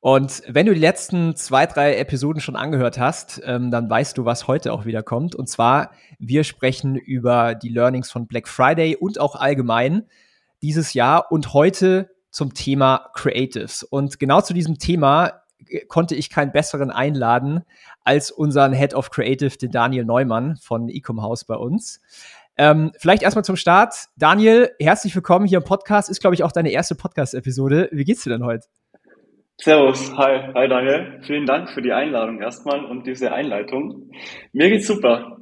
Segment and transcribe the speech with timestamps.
[0.00, 4.24] Und wenn du die letzten zwei, drei Episoden schon angehört hast, ähm, dann weißt du,
[4.24, 5.34] was heute auch wieder kommt.
[5.34, 10.04] Und zwar, wir sprechen über die Learnings von Black Friday und auch allgemein
[10.62, 13.82] dieses Jahr und heute zum Thema Creatives.
[13.82, 17.64] Und genau zu diesem Thema äh, konnte ich keinen besseren einladen
[18.04, 22.00] als unseren Head of Creative, den Daniel Neumann von Ecom House bei uns.
[22.56, 23.94] Ähm, vielleicht erstmal zum Start.
[24.16, 26.08] Daniel, herzlich willkommen hier im Podcast.
[26.08, 27.88] Ist, glaube ich, auch deine erste Podcast-Episode.
[27.92, 28.66] Wie geht's dir denn heute?
[29.60, 31.20] Servus, hi, hi Daniel.
[31.26, 34.08] Vielen Dank für die Einladung erstmal und diese Einleitung.
[34.52, 35.38] Mir geht's super.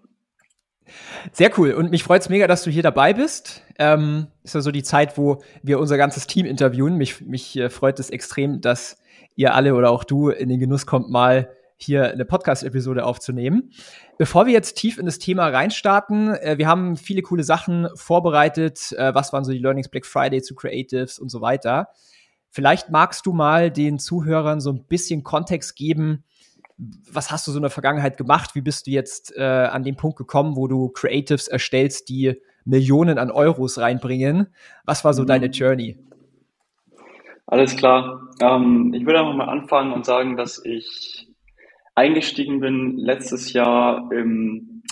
[1.33, 3.63] Sehr cool und mich freut's mega, dass du hier dabei bist.
[3.79, 6.97] Ähm, ist ja so die Zeit, wo wir unser ganzes Team interviewen.
[6.97, 8.97] Mich, mich äh, freut es extrem, dass
[9.35, 13.71] ihr alle oder auch du in den Genuss kommt, mal hier eine Podcast-Episode aufzunehmen.
[14.17, 18.93] Bevor wir jetzt tief in das Thema reinstarten, äh, wir haben viele coole Sachen vorbereitet.
[18.93, 21.89] Äh, was waren so die Learnings Black Friday zu Creatives und so weiter.
[22.57, 26.25] Vielleicht magst du mal den Zuhörern so ein bisschen Kontext geben.
[27.13, 28.55] Was hast du so in der Vergangenheit gemacht?
[28.55, 33.19] Wie bist du jetzt äh, an den Punkt gekommen, wo du Creatives erstellst, die Millionen
[33.19, 34.47] an Euros reinbringen?
[34.87, 35.27] Was war so mhm.
[35.27, 35.99] deine Journey?
[37.47, 38.23] Alles klar.
[38.41, 41.29] Ähm, ich würde einfach mal anfangen und sagen, dass ich
[41.95, 44.83] eingestiegen bin letztes Jahr im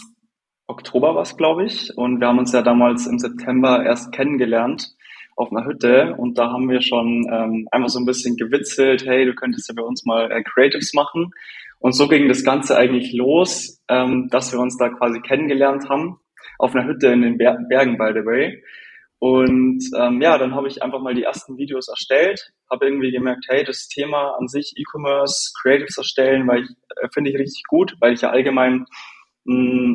[0.66, 1.96] Oktober was, glaube ich.
[1.96, 4.93] Und wir haben uns ja damals im September erst kennengelernt
[5.36, 9.24] auf einer Hütte und da haben wir schon ähm, einfach so ein bisschen gewitzelt, hey,
[9.24, 11.30] du könntest ja bei uns mal äh, Creatives machen.
[11.78, 16.18] Und so ging das Ganze eigentlich los, ähm, dass wir uns da quasi kennengelernt haben,
[16.58, 18.62] auf einer Hütte in den Ber Bergen, by the way.
[19.18, 23.46] Und ähm, ja, dann habe ich einfach mal die ersten Videos erstellt, habe irgendwie gemerkt,
[23.48, 27.94] hey, das Thema an sich E-Commerce, Creatives erstellen, weil ich äh, finde ich richtig gut,
[28.00, 28.86] weil ich ja allgemein,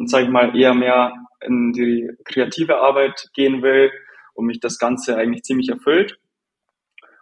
[0.05, 3.91] sage ich mal, eher mehr in die kreative Arbeit gehen will
[4.39, 6.17] und mich das Ganze eigentlich ziemlich erfüllt.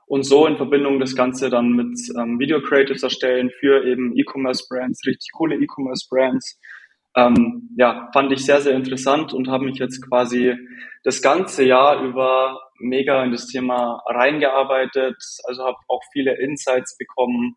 [0.05, 4.66] Und so in Verbindung das Ganze dann mit ähm, Video Creatives erstellen für eben E-Commerce
[4.69, 6.57] Brands, richtig coole E-Commerce Brands,
[7.17, 10.56] ähm, ja, fand ich sehr, sehr interessant und habe mich jetzt quasi
[11.03, 15.17] das ganze Jahr über mega in das Thema reingearbeitet.
[15.45, 17.56] Also habe auch viele Insights bekommen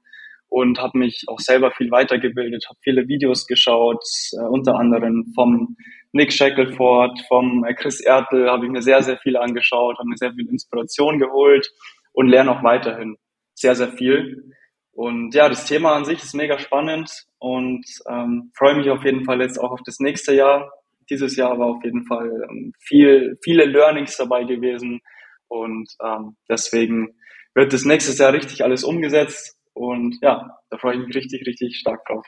[0.48, 5.76] und habe mich auch selber viel weitergebildet, habe viele Videos geschaut, äh, unter anderem vom
[6.12, 10.16] Nick Shackelford, vom äh, Chris Ertel habe ich mir sehr, sehr viel angeschaut, habe mir
[10.16, 11.70] sehr viel Inspiration geholt
[12.12, 13.16] und lerne auch weiterhin
[13.54, 14.54] sehr, sehr viel.
[14.92, 19.24] Und ja, das Thema an sich ist mega spannend und ähm, freue mich auf jeden
[19.24, 20.70] Fall jetzt auch auf das nächste Jahr.
[21.08, 25.00] Dieses Jahr war auf jeden Fall ähm, viel, viele Learnings dabei gewesen
[25.48, 27.14] und ähm, deswegen
[27.54, 31.76] wird das nächstes Jahr richtig alles umgesetzt und ja, da freue ich mich richtig, richtig
[31.78, 32.26] stark drauf.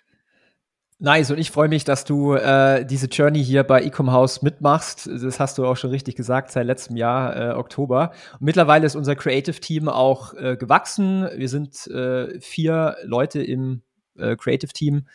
[1.04, 5.08] Nice, und ich freue mich, dass du äh, diese Journey hier bei Ecom House mitmachst.
[5.08, 8.12] Das hast du auch schon richtig gesagt, seit letztem Jahr, äh, Oktober.
[8.34, 11.28] Und mittlerweile ist unser Creative Team auch äh, gewachsen.
[11.34, 13.82] Wir sind äh, vier Leute im
[14.16, 15.08] äh, Creative Team,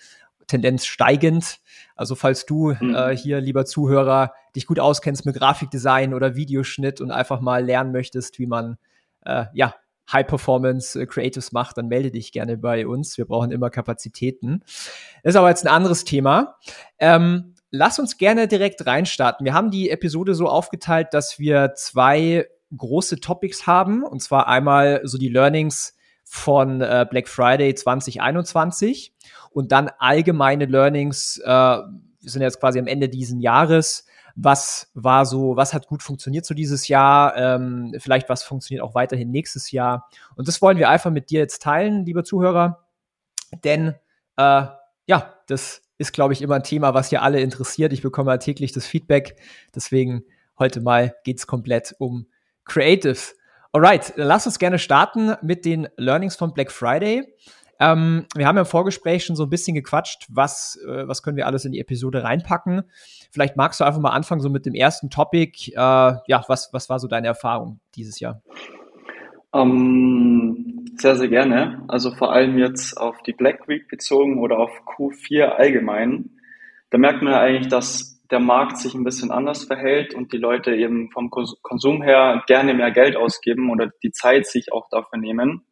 [0.47, 1.59] Tendenz steigend.
[1.95, 2.93] Also falls du mhm.
[2.93, 7.93] äh, hier, lieber Zuhörer, dich gut auskennst mit Grafikdesign oder Videoschnitt und einfach mal lernen
[7.93, 8.77] möchtest, wie man
[9.23, 9.73] äh, ja
[10.11, 13.17] High-Performance äh, Creatives macht, dann melde dich gerne bei uns.
[13.17, 14.63] Wir brauchen immer Kapazitäten.
[15.23, 16.57] Das ist aber jetzt ein anderes Thema.
[16.99, 19.45] Ähm, lass uns gerne direkt reinstarten.
[19.45, 24.03] Wir haben die Episode so aufgeteilt, dass wir zwei große Topics haben.
[24.03, 29.13] Und zwar einmal so die Learnings von äh, Black Friday 2021
[29.51, 31.41] und dann allgemeine Learnings.
[31.43, 34.05] Äh, wir sind jetzt quasi am Ende diesen Jahres
[34.39, 38.93] was war so, was hat gut funktioniert so dieses Jahr, ähm, vielleicht was funktioniert auch
[38.93, 40.07] weiterhin nächstes Jahr.
[40.35, 42.85] Und das wollen wir einfach mit dir jetzt teilen, lieber Zuhörer,
[43.63, 43.95] denn
[44.37, 44.65] äh,
[45.07, 47.91] ja, das ist, glaube ich, immer ein Thema, was hier alle interessiert.
[47.93, 49.41] Ich bekomme ja täglich das Feedback,
[49.73, 50.23] deswegen
[50.59, 52.27] heute mal geht's komplett um
[52.63, 53.35] Creatives.
[53.71, 57.33] Alright, lass uns gerne starten mit den Learnings von Black Friday.
[57.79, 61.45] Ähm, wir haben im Vorgespräch schon so ein bisschen gequatscht, was, äh, was können wir
[61.45, 62.83] alles in die Episode reinpacken.
[63.31, 65.71] Vielleicht magst du einfach mal anfangen, so mit dem ersten Topic.
[65.71, 68.41] Äh, ja, was, was war so deine Erfahrung dieses Jahr?
[69.51, 71.83] Um, ähm, sehr, sehr gerne.
[71.87, 76.31] Also vor allem jetzt auf die Black Week bezogen oder auf Q4 allgemein.
[76.89, 80.37] Da merkt man ja eigentlich, dass der Markt sich ein bisschen anders verhält und die
[80.37, 85.19] Leute eben vom Konsum her gerne mehr Geld ausgeben oder die Zeit sich auch dafür
[85.19, 85.65] nehmen.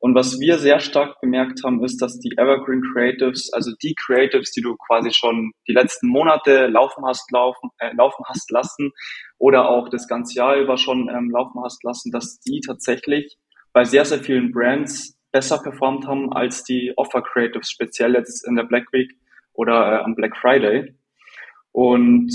[0.00, 4.52] Und was wir sehr stark bemerkt haben, ist, dass die Evergreen Creatives, also die Creatives,
[4.52, 8.92] die du quasi schon die letzten Monate laufen hast, laufen, äh, laufen hast lassen
[9.38, 13.38] oder auch das ganze Jahr über schon ähm, laufen hast lassen, dass die tatsächlich
[13.72, 18.54] bei sehr, sehr vielen Brands besser performt haben als die Offer Creatives, speziell jetzt in
[18.54, 19.10] der Black Week
[19.52, 20.94] oder äh, am Black Friday.
[21.72, 22.32] Und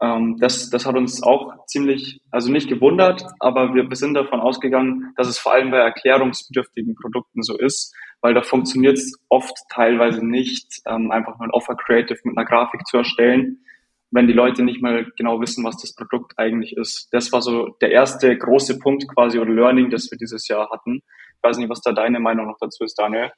[0.00, 5.12] ähm, das, das hat uns auch ziemlich, also nicht gewundert, aber wir, sind davon ausgegangen,
[5.16, 10.24] dass es vor allem bei erklärungsbedürftigen Produkten so ist, weil da funktioniert es oft teilweise
[10.24, 13.64] nicht, ähm, einfach nur ein Offer Creative mit einer Grafik zu erstellen,
[14.10, 17.08] wenn die Leute nicht mal genau wissen, was das Produkt eigentlich ist.
[17.12, 21.02] Das war so der erste große Punkt quasi oder Learning, das wir dieses Jahr hatten.
[21.36, 23.30] Ich weiß nicht, was da deine Meinung noch dazu ist, Daniel.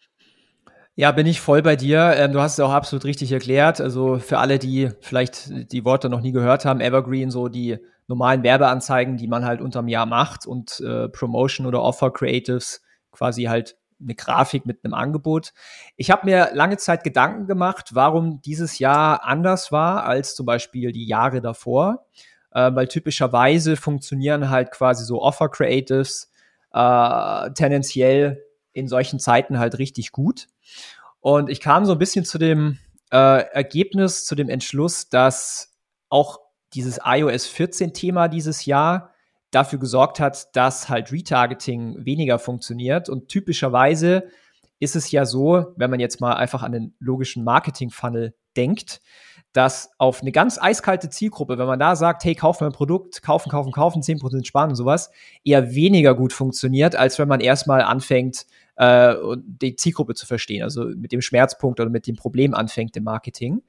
[0.96, 2.14] Ja, bin ich voll bei dir.
[2.16, 3.80] Ähm, du hast es auch absolut richtig erklärt.
[3.80, 8.42] Also für alle, die vielleicht die Worte noch nie gehört haben, Evergreen, so die normalen
[8.42, 12.82] Werbeanzeigen, die man halt unterm Jahr macht und äh, Promotion oder Offer Creatives
[13.12, 15.52] quasi halt eine Grafik mit einem Angebot.
[15.96, 20.92] Ich habe mir lange Zeit Gedanken gemacht, warum dieses Jahr anders war als zum Beispiel
[20.92, 22.06] die Jahre davor,
[22.52, 26.32] äh, weil typischerweise funktionieren halt quasi so Offer Creatives
[26.72, 30.46] äh, tendenziell in solchen Zeiten halt richtig gut.
[31.20, 32.78] Und ich kam so ein bisschen zu dem
[33.12, 35.74] äh, Ergebnis, zu dem Entschluss, dass
[36.08, 36.40] auch
[36.74, 39.10] dieses iOS 14 Thema dieses Jahr
[39.50, 43.08] dafür gesorgt hat, dass halt Retargeting weniger funktioniert.
[43.08, 44.28] Und typischerweise
[44.78, 49.00] ist es ja so, wenn man jetzt mal einfach an den logischen Marketing-Funnel denkt,
[49.52, 53.50] dass auf eine ganz eiskalte Zielgruppe, wenn man da sagt, hey, kauf mein Produkt, kaufen,
[53.50, 55.10] kaufen, kaufen, 10% sparen und sowas,
[55.44, 58.46] eher weniger gut funktioniert, als wenn man erstmal anfängt,
[58.80, 63.04] äh, die Zielgruppe zu verstehen, also mit dem Schmerzpunkt oder mit dem Problem anfängt im
[63.04, 63.62] Marketing.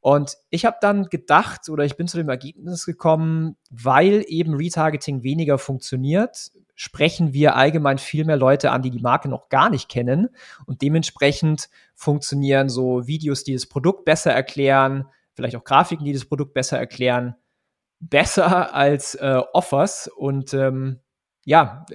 [0.00, 5.22] Und ich habe dann gedacht oder ich bin zu dem Ergebnis gekommen, weil eben Retargeting
[5.22, 9.90] weniger funktioniert, sprechen wir allgemein viel mehr Leute an, die die Marke noch gar nicht
[9.90, 10.28] kennen.
[10.64, 16.24] Und dementsprechend funktionieren so Videos, die das Produkt besser erklären, vielleicht auch Grafiken, die das
[16.24, 17.34] Produkt besser erklären,
[18.00, 20.08] besser als äh, Offers.
[20.08, 21.00] Und ähm,
[21.46, 21.86] ja,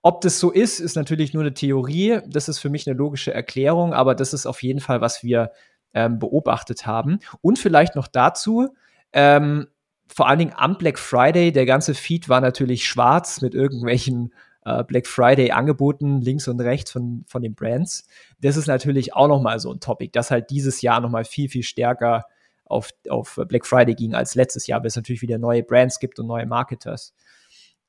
[0.00, 2.20] ob das so ist, ist natürlich nur eine Theorie.
[2.26, 5.52] Das ist für mich eine logische Erklärung, aber das ist auf jeden Fall, was wir
[5.92, 7.18] ähm, beobachtet haben.
[7.42, 8.74] Und vielleicht noch dazu,
[9.12, 9.68] ähm,
[10.08, 14.32] vor allen Dingen am Black Friday, der ganze Feed war natürlich schwarz mit irgendwelchen
[14.64, 18.06] äh, Black Friday Angeboten links und rechts von, von den Brands.
[18.40, 21.64] Das ist natürlich auch nochmal so ein Topic, das halt dieses Jahr nochmal viel, viel
[21.64, 22.24] stärker
[22.64, 26.18] auf, auf Black Friday ging als letztes Jahr, weil es natürlich wieder neue Brands gibt
[26.18, 27.12] und neue Marketers.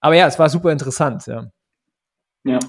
[0.01, 1.49] Aber ja, es war super interessant, ja.
[2.43, 2.59] Ja,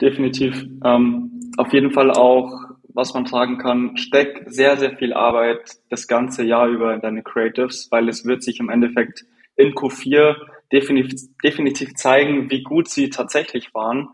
[0.00, 0.64] definitiv.
[0.84, 6.08] Ähm, auf jeden Fall auch was man sagen kann, steck sehr, sehr viel Arbeit das
[6.08, 10.34] ganze Jahr über in deine Creatives, weil es wird sich im Endeffekt in Q4
[10.72, 14.08] definitiv, definitiv zeigen, wie gut sie tatsächlich waren,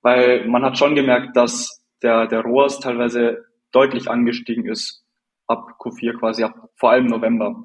[0.00, 5.04] weil man hat schon gemerkt, dass der, der ROAS teilweise deutlich angestiegen ist
[5.46, 7.64] ab Q4 quasi, ab vor allem November.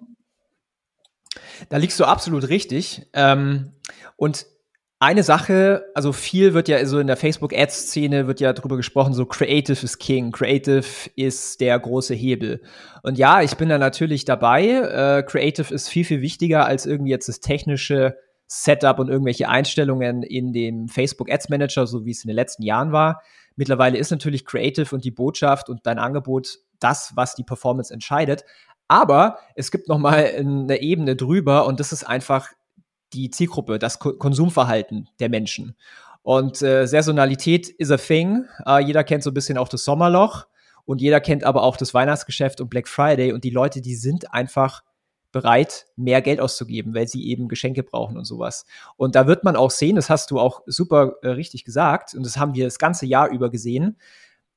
[1.70, 3.08] Da liegst du absolut richtig.
[3.14, 3.74] Ähm,
[4.16, 4.46] und
[5.00, 9.28] eine Sache, also viel wird ja so in der Facebook-Ads-Szene wird ja drüber gesprochen, so
[9.28, 12.64] Creative is King, Creative ist der große Hebel.
[13.04, 14.66] Und ja, ich bin da natürlich dabei.
[14.66, 18.18] Äh, Creative ist viel, viel wichtiger als irgendwie jetzt das technische
[18.48, 22.64] Setup und irgendwelche Einstellungen in dem Facebook Ads Manager, so wie es in den letzten
[22.64, 23.22] Jahren war.
[23.56, 28.46] Mittlerweile ist natürlich Creative und die Botschaft und dein Angebot das, was die Performance entscheidet.
[28.88, 32.50] Aber es gibt noch mal eine Ebene drüber und das ist einfach
[33.14, 35.76] die Zielgruppe, das Ko Konsumverhalten der Menschen.
[36.24, 38.46] Und äh, Saisonalität is a thing.
[38.66, 40.46] Äh, jeder kennt so ein bisschen auch das Sommerloch
[40.86, 44.34] und jeder kennt aber auch das Weihnachtsgeschäft und Black Friday und die Leute, die sind
[44.34, 44.84] einfach
[45.32, 48.66] bereit, mehr Geld auszugeben, weil sie eben Geschenke brauchen und sowas.
[48.96, 52.26] Und da wird man auch sehen, das hast du auch super äh, richtig gesagt und
[52.26, 53.98] das haben wir das ganze Jahr über gesehen,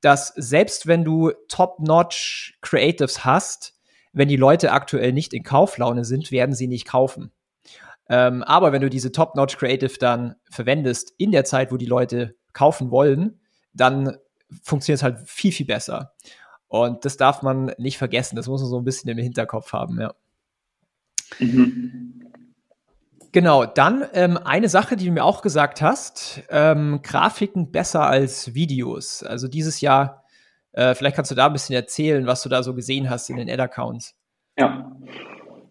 [0.01, 3.75] dass selbst wenn du top-notch Creatives hast,
[4.13, 7.33] wenn die Leute aktuell nicht in Kauflaune sind, werden sie nicht kaufen.
[8.09, 12.35] Ähm, aber wenn du diese Top-Notch Creative dann verwendest in der Zeit, wo die Leute
[12.53, 13.41] kaufen wollen,
[13.73, 14.17] dann
[14.63, 16.13] funktioniert es halt viel, viel besser.
[16.67, 18.37] Und das darf man nicht vergessen.
[18.37, 20.15] Das muss man so ein bisschen im Hinterkopf haben, ja.
[21.39, 22.21] Mhm.
[23.33, 28.55] Genau, dann ähm, eine Sache, die du mir auch gesagt hast, ähm, Grafiken besser als
[28.55, 29.23] Videos.
[29.23, 30.20] Also dieses Jahr,
[30.73, 33.37] äh, vielleicht kannst du da ein bisschen erzählen, was du da so gesehen hast in
[33.37, 34.15] den Ad-Accounts.
[34.59, 34.91] Ja,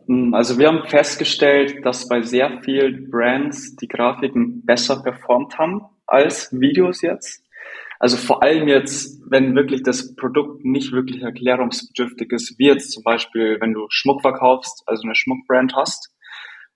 [0.08, 5.82] hm, also wir haben festgestellt, dass bei sehr vielen Brands die Grafiken besser performt haben
[6.08, 7.46] als Videos jetzt.
[8.00, 13.04] Also vor allem jetzt, wenn wirklich das Produkt nicht wirklich erklärungsbedürftig ist, wie jetzt zum
[13.04, 16.10] Beispiel, wenn du Schmuck verkaufst, also eine Schmuckbrand hast,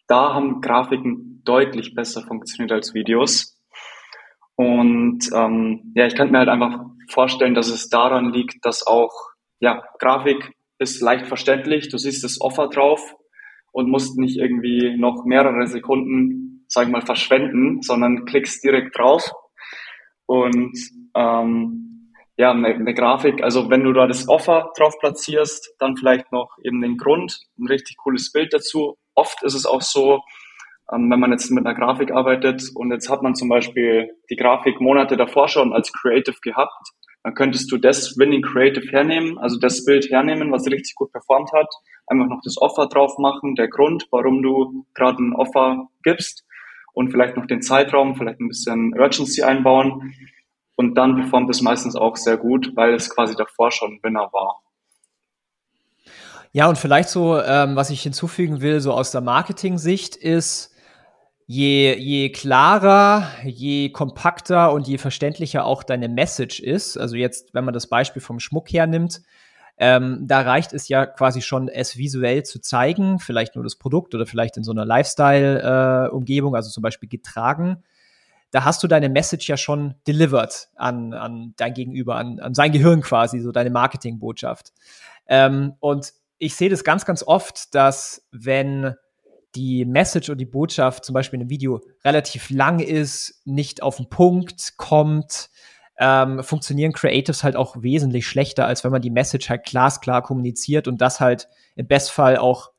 [0.08, 3.58] da haben Grafiken deutlich besser funktioniert als Videos.
[4.55, 9.12] Und ähm, ja, ich könnte mir halt einfach vorstellen, dass es daran liegt, dass auch,
[9.60, 13.15] ja, Grafik ist leicht verständlich, du siehst das Offer drauf
[13.72, 19.31] und musst nicht irgendwie noch mehrere Sekunden, sag ich mal, verschwenden, sondern klickst direkt drauf.
[20.25, 20.77] Und
[21.15, 26.31] ähm, ja, eine, eine Grafik, also wenn du da das Offer drauf platzierst, dann vielleicht
[26.31, 28.98] noch eben den Grund, ein richtig cooles Bild dazu.
[29.15, 30.22] Oft ist es auch so,
[30.93, 34.35] ähm, wenn man jetzt mit einer Grafik arbeitet und jetzt hat man zum Beispiel die
[34.35, 36.91] Grafik Monate davor schon als Creative gehabt,
[37.23, 41.51] dann könntest du das Winning Creative hernehmen, also das Bild hernehmen, was richtig gut performt
[41.53, 41.73] hat,
[42.07, 46.45] einfach noch das Offer drauf machen, der Grund, warum du gerade ein Offer gibst
[46.93, 50.13] und vielleicht noch den Zeitraum, vielleicht ein bisschen Urgency einbauen
[50.75, 54.59] und dann performt es meistens auch sehr gut, weil es quasi davor schon Winner war.
[56.51, 60.73] Ja, und vielleicht so, ähm, was ich hinzufügen will, so aus der Marketing-Sicht ist,
[61.53, 67.63] je, je klarer, je kompakter und je verständlicher auch deine Message ist, also jetzt, wenn
[67.63, 69.22] man das Beispiel vom Schmuck hernimmt,
[69.77, 74.15] ähm, da reicht es ja quasi schon, es visuell zu zeigen, vielleicht nur das Produkt
[74.15, 77.83] oder vielleicht in so einer Lifestyle-Umgebung, äh, also zum Beispiel getragen.
[78.50, 82.72] Da hast du deine Message ja schon delivered an, an dein Gegenüber, an, an sein
[82.72, 84.74] Gehirn quasi, so deine Marketingbotschaft.
[85.27, 88.95] Ähm, und ich sehe das ganz, ganz oft, dass wenn
[89.55, 93.98] die Message und die Botschaft zum Beispiel in einem Video relativ lang ist, nicht auf
[93.98, 95.50] den Punkt kommt,
[96.00, 100.88] ähm, funktionieren Creatives halt auch wesentlich schlechter, als wenn man die Message halt glasklar kommuniziert
[100.88, 102.72] und das halt im Bestfall auch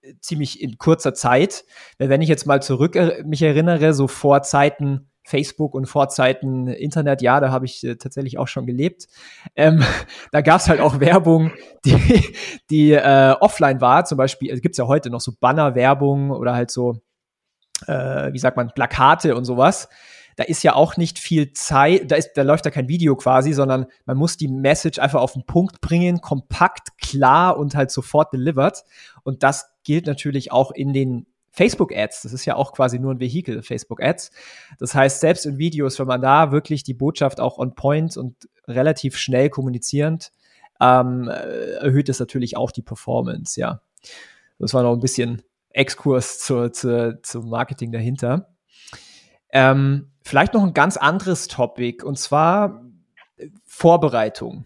[0.00, 1.64] äh, ziemlich in kurzer Zeit.
[1.98, 7.40] Wenn ich jetzt mal zurück mich erinnere, so vor Zeiten Facebook und Vorzeiten Internet, ja,
[7.40, 9.06] da habe ich äh, tatsächlich auch schon gelebt.
[9.56, 9.82] Ähm,
[10.32, 11.52] da gab es halt auch Werbung,
[11.84, 12.34] die,
[12.70, 14.04] die äh, offline war.
[14.04, 17.00] Zum Beispiel, also gibt es ja heute noch so Banner-Werbung oder halt so,
[17.86, 19.88] äh, wie sagt man, Plakate und sowas.
[20.36, 23.52] Da ist ja auch nicht viel Zeit, da, ist, da läuft ja kein Video quasi,
[23.52, 28.32] sondern man muss die Message einfach auf den Punkt bringen, kompakt, klar und halt sofort
[28.32, 28.82] delivered.
[29.24, 33.20] Und das gilt natürlich auch in den Facebook-Ads, das ist ja auch quasi nur ein
[33.20, 34.30] Vehikel, Facebook-Ads.
[34.78, 38.48] Das heißt, selbst in Videos, wenn man da wirklich die Botschaft auch on point und
[38.66, 40.32] relativ schnell kommunizierend,
[40.80, 43.80] ähm, äh, erhöht es natürlich auch die Performance, ja.
[44.58, 48.54] Das war noch ein bisschen Exkurs zur, zur, zum Marketing dahinter.
[49.50, 52.82] Ähm, vielleicht noch ein ganz anderes Topic und zwar
[53.64, 54.64] Vorbereitung.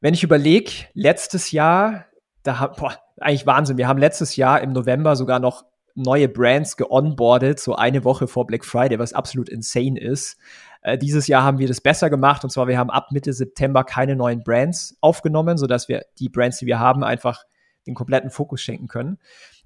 [0.00, 2.06] Wenn ich überlege, letztes Jahr,
[2.42, 5.64] da boah, eigentlich Wahnsinn, wir haben letztes Jahr im November sogar noch
[5.96, 10.36] neue Brands geonboardet, so eine Woche vor Black Friday, was absolut insane ist.
[10.82, 13.82] Äh, dieses Jahr haben wir das besser gemacht und zwar wir haben ab Mitte September
[13.82, 17.44] keine neuen Brands aufgenommen, sodass wir die Brands, die wir haben, einfach
[17.86, 19.18] den kompletten Fokus schenken können.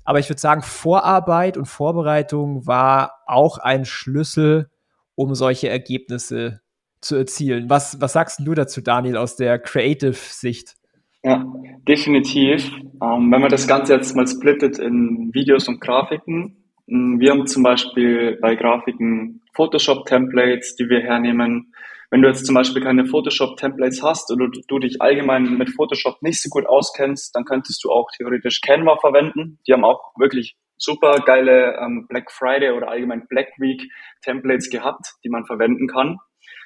[0.04, 4.70] Aber ich würde sagen, Vorarbeit und Vorbereitung war auch ein Schlüssel,
[5.14, 6.60] um solche Ergebnisse
[7.00, 7.68] zu erzielen.
[7.68, 10.76] Was, was sagst du dazu, Daniel, aus der Creative-Sicht?
[11.22, 11.44] Ja,
[11.86, 12.70] definitiv.
[13.02, 17.62] Ähm, wenn man das Ganze jetzt mal splittet in Videos und Grafiken, wir haben zum
[17.62, 21.72] Beispiel bei Grafiken Photoshop-Templates, die wir hernehmen.
[22.10, 26.20] Wenn du jetzt zum Beispiel keine Photoshop-Templates hast oder du, du dich allgemein mit Photoshop
[26.22, 29.60] nicht so gut auskennst, dann könntest du auch theoretisch Canva verwenden.
[29.68, 33.82] Die haben auch wirklich super geile ähm, Black Friday oder allgemein Black Week
[34.22, 36.18] Templates gehabt, die man verwenden kann.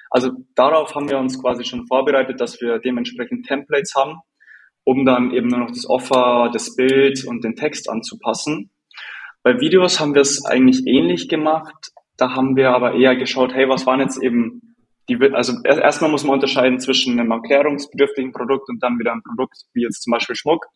[0.09, 4.21] Also darauf haben wir uns quasi schon vorbereitet, dass wir dementsprechend Templates haben,
[4.85, 8.71] um dann eben nur noch das Offer, das Bild und den Text anzupassen.
[9.43, 11.93] Bei Videos haben wir es eigentlich ähnlich gemacht.
[12.17, 14.77] Da haben wir aber eher geschaut, hey, was waren jetzt eben
[15.09, 19.59] die, also erstmal muss man unterscheiden zwischen einem erklärungsbedürftigen Produkt und dann wieder einem Produkt
[19.75, 20.67] wie jetzt zum Beispiel Schmuck.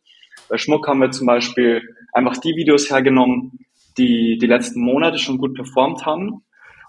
[0.48, 3.58] Bei Schmuck haben wir zum Beispiel einfach die Videos hergenommen,
[3.96, 6.44] die die letzten Monate schon gut performt haben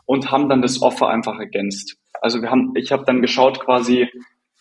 [0.06, 1.98] und haben dann das Offer einfach ergänzt.
[2.22, 4.08] Also wir haben, ich habe dann geschaut quasi,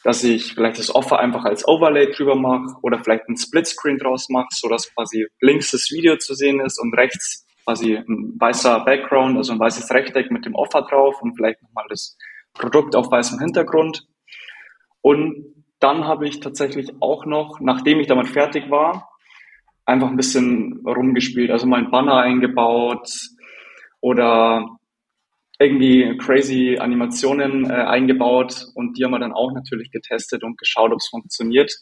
[0.04, 4.28] dass ich vielleicht das Offer einfach als Overlay drüber mache oder vielleicht ein Splitscreen draus
[4.28, 8.80] mache, so dass quasi links das Video zu sehen ist und rechts quasi ein weißer
[8.84, 12.16] Background, also ein weißes Rechteck mit dem Offer drauf und vielleicht nochmal das
[12.54, 14.06] Produkt auf weißem Hintergrund.
[15.02, 19.10] Und dann habe ich tatsächlich auch noch, nachdem ich damit fertig war,
[19.84, 23.08] einfach ein bisschen rumgespielt, also mal ein Banner eingebaut
[24.00, 24.77] oder
[25.58, 30.92] irgendwie crazy Animationen äh, eingebaut und die haben wir dann auch natürlich getestet und geschaut,
[30.92, 31.72] ob es funktioniert.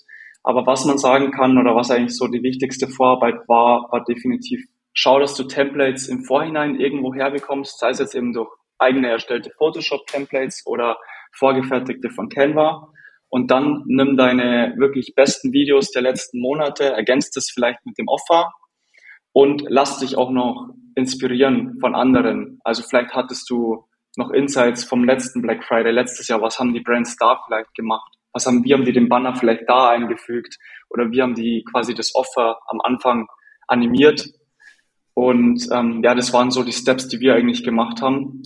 [0.42, 4.64] Aber was man sagen kann oder was eigentlich so die wichtigste Vorarbeit war, war definitiv,
[4.92, 9.50] schau, dass du Templates im Vorhinein irgendwo herbekommst, sei es jetzt eben durch eigene erstellte
[9.58, 10.98] Photoshop-Templates oder
[11.32, 12.92] vorgefertigte von Canva.
[13.28, 18.06] Und dann nimm deine wirklich besten Videos der letzten Monate, ergänzt es vielleicht mit dem
[18.08, 18.52] Offer
[19.36, 22.58] und lass dich auch noch inspirieren von anderen.
[22.64, 23.84] Also vielleicht hattest du
[24.16, 26.40] noch Insights vom letzten Black Friday letztes Jahr.
[26.40, 28.10] Was haben die Brands da vielleicht gemacht?
[28.32, 30.56] Was haben, wie haben die den Banner vielleicht da eingefügt?
[30.88, 33.26] Oder wie haben die quasi das Offer am Anfang
[33.68, 34.26] animiert?
[35.12, 38.40] Und ähm, ja, das waren so die Steps, die wir eigentlich gemacht haben.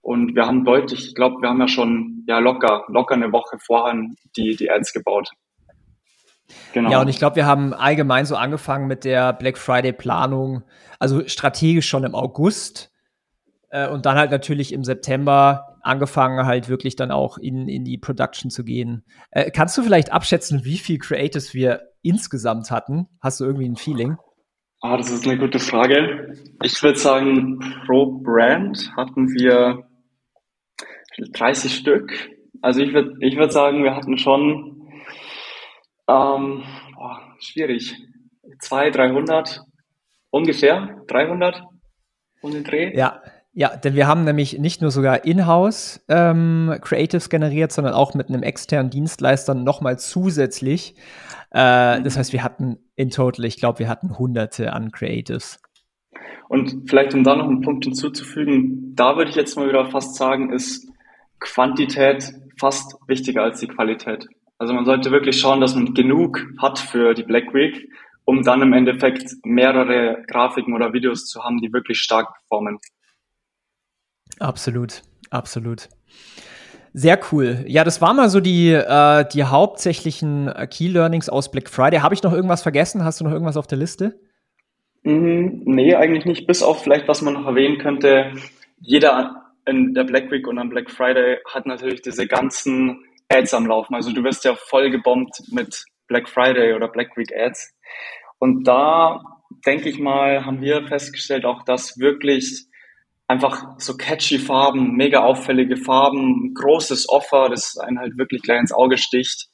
[0.00, 3.58] Und wir haben deutlich, ich glaube, wir haben ja schon ja locker, locker eine Woche
[3.58, 3.94] vorher
[4.34, 5.28] die, die Ads gebaut.
[6.72, 6.90] Genau.
[6.90, 10.62] Ja, und ich glaube, wir haben allgemein so angefangen mit der Black Friday Planung,
[10.98, 12.90] also strategisch schon im August
[13.70, 17.98] äh, und dann halt natürlich im September angefangen, halt wirklich dann auch in, in die
[17.98, 19.04] Production zu gehen.
[19.30, 23.08] Äh, kannst du vielleicht abschätzen, wie viel Creatives wir insgesamt hatten?
[23.20, 24.16] Hast du irgendwie ein Feeling?
[24.82, 26.34] Ah, das ist eine gute Frage.
[26.62, 29.86] Ich würde sagen, pro Brand hatten wir
[31.32, 32.30] 30 Stück.
[32.62, 34.79] Also ich würde ich würd sagen, wir hatten schon
[36.10, 36.64] ähm,
[36.98, 37.96] oh, schwierig.
[38.60, 39.60] 200, 300
[40.30, 41.62] ungefähr 300
[42.42, 42.96] um den Dreh.
[42.96, 43.20] Ja,
[43.52, 48.28] ja, denn wir haben nämlich nicht nur sogar in-house ähm, Creatives generiert, sondern auch mit
[48.28, 50.94] einem externen Dienstleister nochmal zusätzlich.
[51.50, 55.60] Äh, das heißt, wir hatten in total, ich glaube, wir hatten hunderte an Creatives.
[56.48, 60.14] Und vielleicht, um da noch einen Punkt hinzuzufügen, da würde ich jetzt mal wieder fast
[60.14, 60.88] sagen, ist
[61.40, 64.26] Quantität fast wichtiger als die Qualität.
[64.60, 67.88] Also man sollte wirklich schauen, dass man genug hat für die Black Week,
[68.26, 72.78] um dann im Endeffekt mehrere Grafiken oder Videos zu haben, die wirklich stark performen.
[74.38, 75.00] Absolut,
[75.30, 75.88] absolut.
[76.92, 77.64] Sehr cool.
[77.68, 82.00] Ja, das waren mal so die, äh, die hauptsächlichen äh, Key Learnings aus Black Friday.
[82.00, 83.02] Habe ich noch irgendwas vergessen?
[83.02, 84.20] Hast du noch irgendwas auf der Liste?
[85.04, 86.46] Mm, nee, eigentlich nicht.
[86.46, 88.32] Bis auf vielleicht, was man noch erwähnen könnte.
[88.78, 93.66] Jeder in der Black Week und am Black Friday hat natürlich diese ganzen Ads am
[93.66, 93.94] Laufen.
[93.94, 97.72] Also du wirst ja voll gebombt mit Black Friday oder Black Week Ads.
[98.38, 99.20] Und da
[99.64, 102.66] denke ich mal, haben wir festgestellt auch, dass wirklich
[103.28, 108.72] einfach so catchy Farben, mega auffällige Farben, großes Offer, das einen halt wirklich gleich ins
[108.72, 109.48] Auge sticht.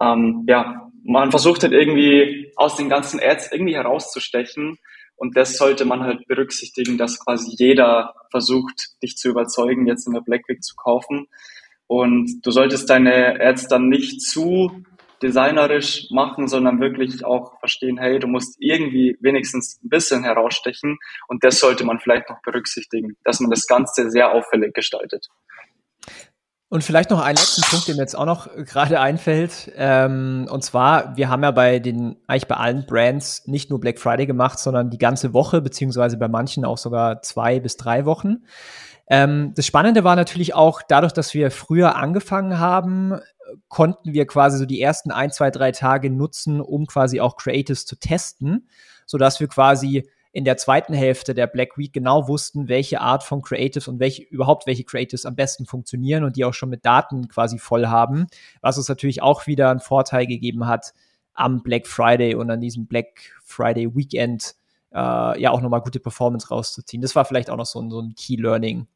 [0.00, 4.78] Ähm, ja, man versucht halt irgendwie aus den ganzen Ads irgendwie herauszustechen
[5.16, 10.12] und das sollte man halt berücksichtigen, dass quasi jeder versucht, dich zu überzeugen, jetzt in
[10.12, 11.26] der Black Week zu kaufen.
[11.88, 14.84] Und du solltest deine Ads dann nicht zu
[15.22, 21.42] designerisch machen, sondern wirklich auch verstehen, hey, du musst irgendwie wenigstens ein bisschen herausstechen und
[21.42, 25.26] das sollte man vielleicht noch berücksichtigen, dass man das Ganze sehr auffällig gestaltet.
[26.70, 29.72] Und vielleicht noch einen letzten Punkt, der mir jetzt auch noch gerade einfällt.
[29.74, 33.98] Ähm, und zwar, wir haben ja bei den, eigentlich bei allen Brands nicht nur Black
[33.98, 38.44] Friday gemacht, sondern die ganze Woche, beziehungsweise bei manchen auch sogar zwei bis drei Wochen.
[39.10, 43.18] Ähm, das Spannende war natürlich auch, dadurch, dass wir früher angefangen haben,
[43.68, 47.86] konnten wir quasi so die ersten ein, zwei, drei Tage nutzen, um quasi auch Creatives
[47.86, 48.68] zu testen,
[49.06, 53.40] sodass wir quasi in der zweiten Hälfte der Black Week genau wussten, welche Art von
[53.40, 57.28] Creatives und welche, überhaupt welche Creatives am besten funktionieren und die auch schon mit Daten
[57.28, 58.26] quasi voll haben,
[58.60, 60.92] was uns natürlich auch wieder einen Vorteil gegeben hat
[61.32, 64.54] am Black Friday und an diesem Black Friday Weekend
[64.92, 67.00] äh, ja auch nochmal gute Performance rauszuziehen.
[67.00, 68.86] Das war vielleicht auch noch so ein, so ein Key Learning.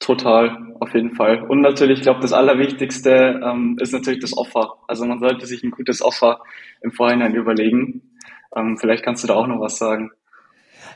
[0.00, 1.42] Total, auf jeden Fall.
[1.42, 4.78] Und natürlich, ich glaube, das Allerwichtigste ähm, ist natürlich das Offer.
[4.88, 6.40] Also man sollte sich ein gutes Offer
[6.80, 8.16] im Vorhinein überlegen.
[8.56, 10.10] Ähm, vielleicht kannst du da auch noch was sagen.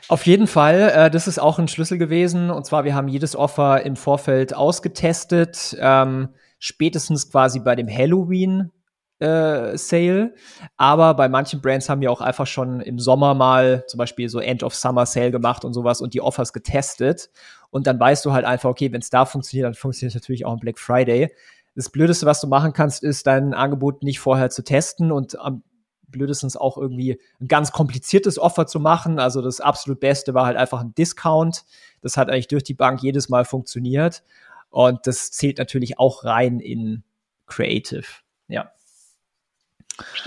[0.07, 2.49] Auf jeden Fall, äh, das ist auch ein Schlüssel gewesen.
[2.49, 8.71] Und zwar, wir haben jedes Offer im Vorfeld ausgetestet, ähm, spätestens quasi bei dem Halloween
[9.19, 10.33] äh, Sale.
[10.77, 14.39] Aber bei manchen Brands haben wir auch einfach schon im Sommer mal zum Beispiel so
[14.39, 17.29] End of Summer Sale gemacht und sowas und die Offers getestet.
[17.69, 20.45] Und dann weißt du halt einfach, okay, wenn es da funktioniert, dann funktioniert es natürlich
[20.45, 21.33] auch am Black Friday.
[21.75, 25.63] Das Blödeste, was du machen kannst, ist dein Angebot nicht vorher zu testen und am
[26.07, 29.19] blödestens auch irgendwie ein ganz kompliziertes Offer zu machen.
[29.19, 31.65] Also das absolut Beste war halt einfach ein Discount.
[32.01, 34.23] Das hat eigentlich durch die Bank jedes Mal funktioniert.
[34.69, 37.03] Und das zählt natürlich auch rein in
[37.47, 38.05] Creative.
[38.47, 38.71] Ja.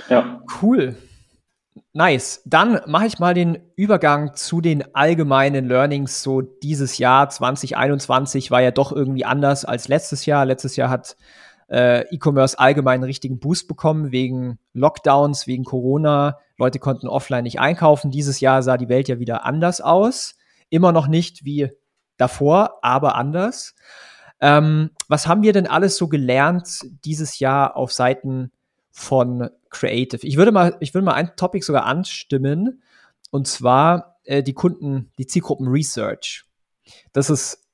[0.08, 0.42] Ja.
[0.62, 0.96] Cool.
[1.92, 2.42] Nice.
[2.44, 6.22] Dann mache ich mal den Übergang zu den allgemeinen Learnings.
[6.22, 10.44] So dieses Jahr 2021 war ja doch irgendwie anders als letztes Jahr.
[10.44, 11.16] Letztes Jahr hat
[11.68, 16.38] äh, E-Commerce allgemein einen richtigen Boost bekommen wegen Lockdowns, wegen Corona.
[16.56, 18.10] Leute konnten offline nicht einkaufen.
[18.10, 20.36] Dieses Jahr sah die Welt ja wieder anders aus.
[20.70, 21.70] Immer noch nicht wie
[22.16, 23.74] davor, aber anders.
[24.40, 28.52] Ähm, was haben wir denn alles so gelernt dieses Jahr auf Seiten
[28.90, 30.26] von Creative.
[30.26, 32.82] Ich würde mal, ich würde mal ein Topic sogar anstimmen,
[33.30, 36.44] und zwar äh, die Kunden, die Zielgruppen Research.
[37.12, 37.66] Das ist,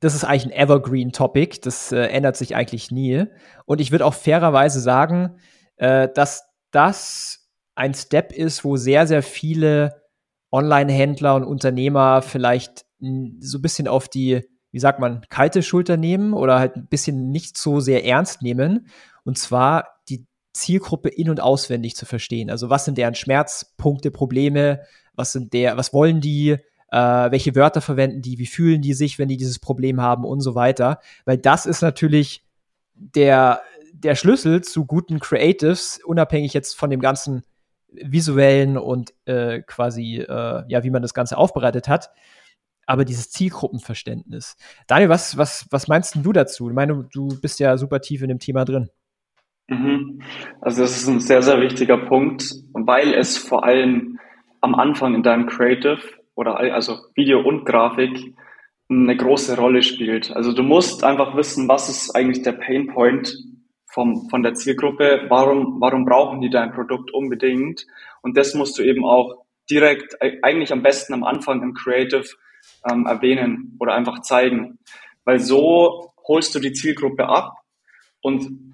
[0.00, 1.60] das ist eigentlich ein Evergreen Topic.
[1.62, 3.24] Das äh, ändert sich eigentlich nie.
[3.64, 5.38] Und ich würde auch fairerweise sagen,
[5.76, 10.02] äh, dass das ein Step ist, wo sehr, sehr viele
[10.52, 16.34] Online-Händler und Unternehmer vielleicht so ein bisschen auf die wie sagt man, kalte Schulter nehmen
[16.34, 18.88] oder halt ein bisschen nicht so sehr ernst nehmen.
[19.24, 19.95] Und zwar
[20.56, 22.50] Zielgruppe in- und auswendig zu verstehen.
[22.50, 24.80] Also was sind deren Schmerzpunkte, Probleme,
[25.14, 26.56] was sind der, was wollen die,
[26.90, 30.40] äh, welche Wörter verwenden die, wie fühlen die sich, wenn die dieses Problem haben und
[30.40, 31.00] so weiter.
[31.24, 32.44] Weil das ist natürlich
[32.94, 33.60] der,
[33.92, 37.42] der Schlüssel zu guten Creatives, unabhängig jetzt von dem ganzen
[37.88, 42.10] visuellen und äh, quasi, äh, ja, wie man das Ganze aufbereitet hat.
[42.86, 44.56] Aber dieses Zielgruppenverständnis.
[44.86, 46.68] Daniel, was, was, was meinst du dazu?
[46.68, 48.90] Ich meine, du bist ja super tief in dem Thema drin.
[49.68, 50.22] Mhm.
[50.60, 54.18] Also das ist ein sehr, sehr wichtiger Punkt, weil es vor allem
[54.60, 56.00] am Anfang in deinem Creative
[56.34, 58.34] oder also Video und Grafik
[58.88, 60.30] eine große Rolle spielt.
[60.30, 63.36] Also du musst einfach wissen, was ist eigentlich der Pain Point
[63.86, 67.86] vom, von der Zielgruppe, warum, warum brauchen die dein Produkt unbedingt?
[68.22, 72.26] Und das musst du eben auch direkt, eigentlich am besten am Anfang im Creative
[72.88, 74.78] ähm, erwähnen oder einfach zeigen.
[75.24, 77.54] Weil so holst du die Zielgruppe ab
[78.20, 78.65] und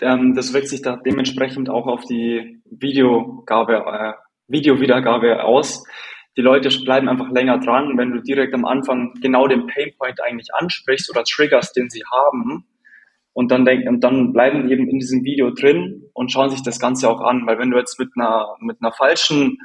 [0.00, 4.12] ähm, das wirkt sich da dementsprechend auch auf die Videogabe, äh,
[4.48, 5.84] Videowiedergabe aus.
[6.36, 10.48] Die Leute bleiben einfach länger dran, wenn du direkt am Anfang genau den Painpoint eigentlich
[10.54, 12.66] ansprichst oder triggerst, den sie haben.
[13.32, 16.78] Und dann, denk, und dann bleiben eben in diesem Video drin und schauen sich das
[16.78, 17.46] Ganze auch an.
[17.46, 19.58] Weil wenn du jetzt mit einer, mit einer falschen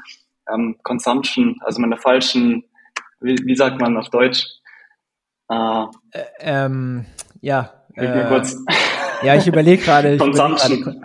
[0.52, 2.63] ähm, Consumption, also mit einer falschen,
[3.19, 4.45] wie, wie sagt man auf Deutsch?
[5.50, 7.06] Äh, äh, ähm,
[7.41, 7.71] ja.
[7.95, 8.58] Äh, kurz.
[9.23, 10.17] Ja, ich überlege gerade.
[10.17, 11.04] Consumption.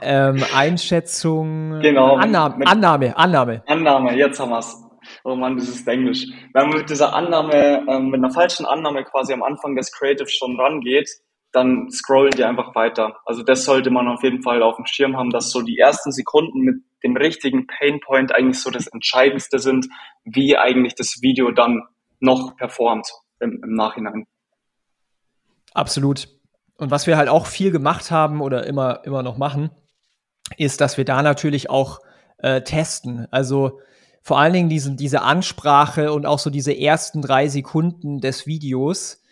[0.00, 1.80] ähm, Einschätzung.
[1.80, 2.16] Genau.
[2.16, 3.62] Annahme, Annahme, Annahme.
[3.66, 4.76] Annahme, jetzt haben wir's.
[5.24, 6.26] Oh Mann, das ist Englisch.
[6.52, 10.28] Wenn man mit dieser Annahme, ähm, mit einer falschen Annahme quasi am Anfang des Creative
[10.28, 11.08] schon rangeht,
[11.52, 13.16] dann scrollen die einfach weiter.
[13.24, 16.12] Also das sollte man auf jeden Fall auf dem Schirm haben, dass so die ersten
[16.12, 19.88] Sekunden mit dem richtigen Painpoint eigentlich so das Entscheidendste sind,
[20.24, 21.82] wie eigentlich das Video dann
[22.20, 23.08] noch performt
[23.40, 24.26] im, im Nachhinein.
[25.72, 26.28] Absolut.
[26.78, 29.70] Und was wir halt auch viel gemacht haben oder immer, immer noch machen,
[30.56, 32.00] ist, dass wir da natürlich auch
[32.38, 33.26] äh, testen.
[33.30, 33.80] Also
[34.22, 39.22] vor allen Dingen diesen, diese Ansprache und auch so diese ersten drei Sekunden des Videos.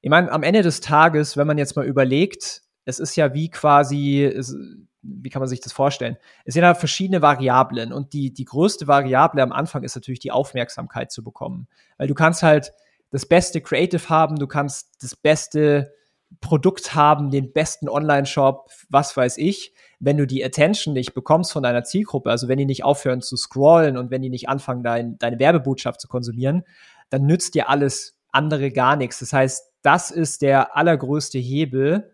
[0.00, 3.50] Ich meine, am Ende des Tages, wenn man jetzt mal überlegt, es ist ja wie
[3.50, 4.56] quasi, es,
[5.02, 6.16] wie kann man sich das vorstellen?
[6.44, 10.32] Es sind halt verschiedene Variablen und die, die größte Variable am Anfang ist natürlich die
[10.32, 11.68] Aufmerksamkeit zu bekommen.
[11.98, 12.72] Weil du kannst halt
[13.10, 15.92] das beste Creative haben, du kannst das beste
[16.40, 21.62] Produkt haben, den besten Online-Shop, was weiß ich, wenn du die Attention nicht bekommst von
[21.62, 25.18] deiner Zielgruppe, also wenn die nicht aufhören zu scrollen und wenn die nicht anfangen, dein,
[25.18, 26.64] deine Werbebotschaft zu konsumieren,
[27.10, 29.20] dann nützt dir alles andere gar nichts.
[29.20, 32.12] Das heißt, das ist der allergrößte Hebel,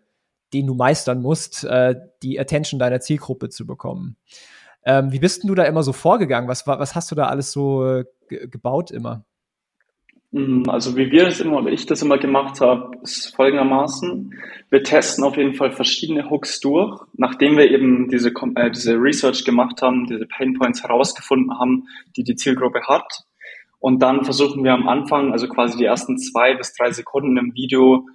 [0.53, 4.17] den du meistern musst, äh, die Attention deiner Zielgruppe zu bekommen.
[4.85, 6.47] Ähm, wie bist denn du da immer so vorgegangen?
[6.47, 9.25] Was, was hast du da alles so äh, gebaut immer?
[10.33, 14.33] Mm, also wie wir das immer oder ich das immer gemacht habe, ist folgendermaßen.
[14.71, 19.45] Wir testen auf jeden Fall verschiedene Hooks durch, nachdem wir eben diese, äh, diese Research
[19.45, 23.05] gemacht haben, diese Painpoints herausgefunden haben, die die Zielgruppe hat.
[23.79, 27.53] Und dann versuchen wir am Anfang, also quasi die ersten zwei bis drei Sekunden im
[27.53, 28.07] Video,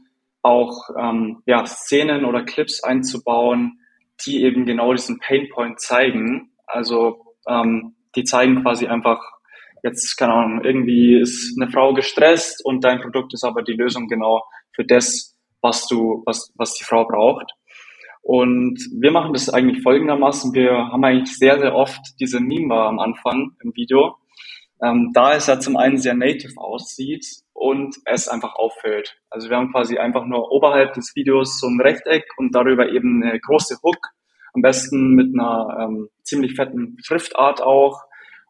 [0.43, 3.79] auch ähm, ja, Szenen oder Clips einzubauen,
[4.27, 6.51] die eben genau diesen Painpoint zeigen.
[6.67, 9.21] Also ähm, die zeigen quasi einfach
[9.83, 14.09] jetzt, keine Ahnung, irgendwie ist eine Frau gestresst und dein Produkt ist aber die Lösung
[14.09, 14.43] genau
[14.75, 17.53] für das, was du, was, was die Frau braucht.
[18.23, 20.53] Und wir machen das eigentlich folgendermaßen.
[20.53, 24.17] Wir haben eigentlich sehr, sehr oft diese Meme-Bar am Anfang im Video.
[24.83, 29.17] Ähm, da es ja zum einen sehr native aussieht und es einfach auffällt.
[29.31, 33.23] Also wir haben quasi einfach nur oberhalb des Videos so ein Rechteck und darüber eben
[33.23, 33.99] eine große Hook.
[34.53, 38.03] Am besten mit einer ähm, ziemlich fetten Schriftart auch,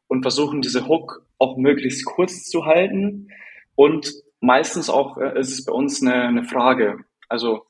[0.08, 3.28] und versuchen diese Hook auch möglichst kurz zu halten.
[3.74, 6.98] Und meistens auch äh, ist es bei uns eine, eine Frage.
[7.28, 7.66] Also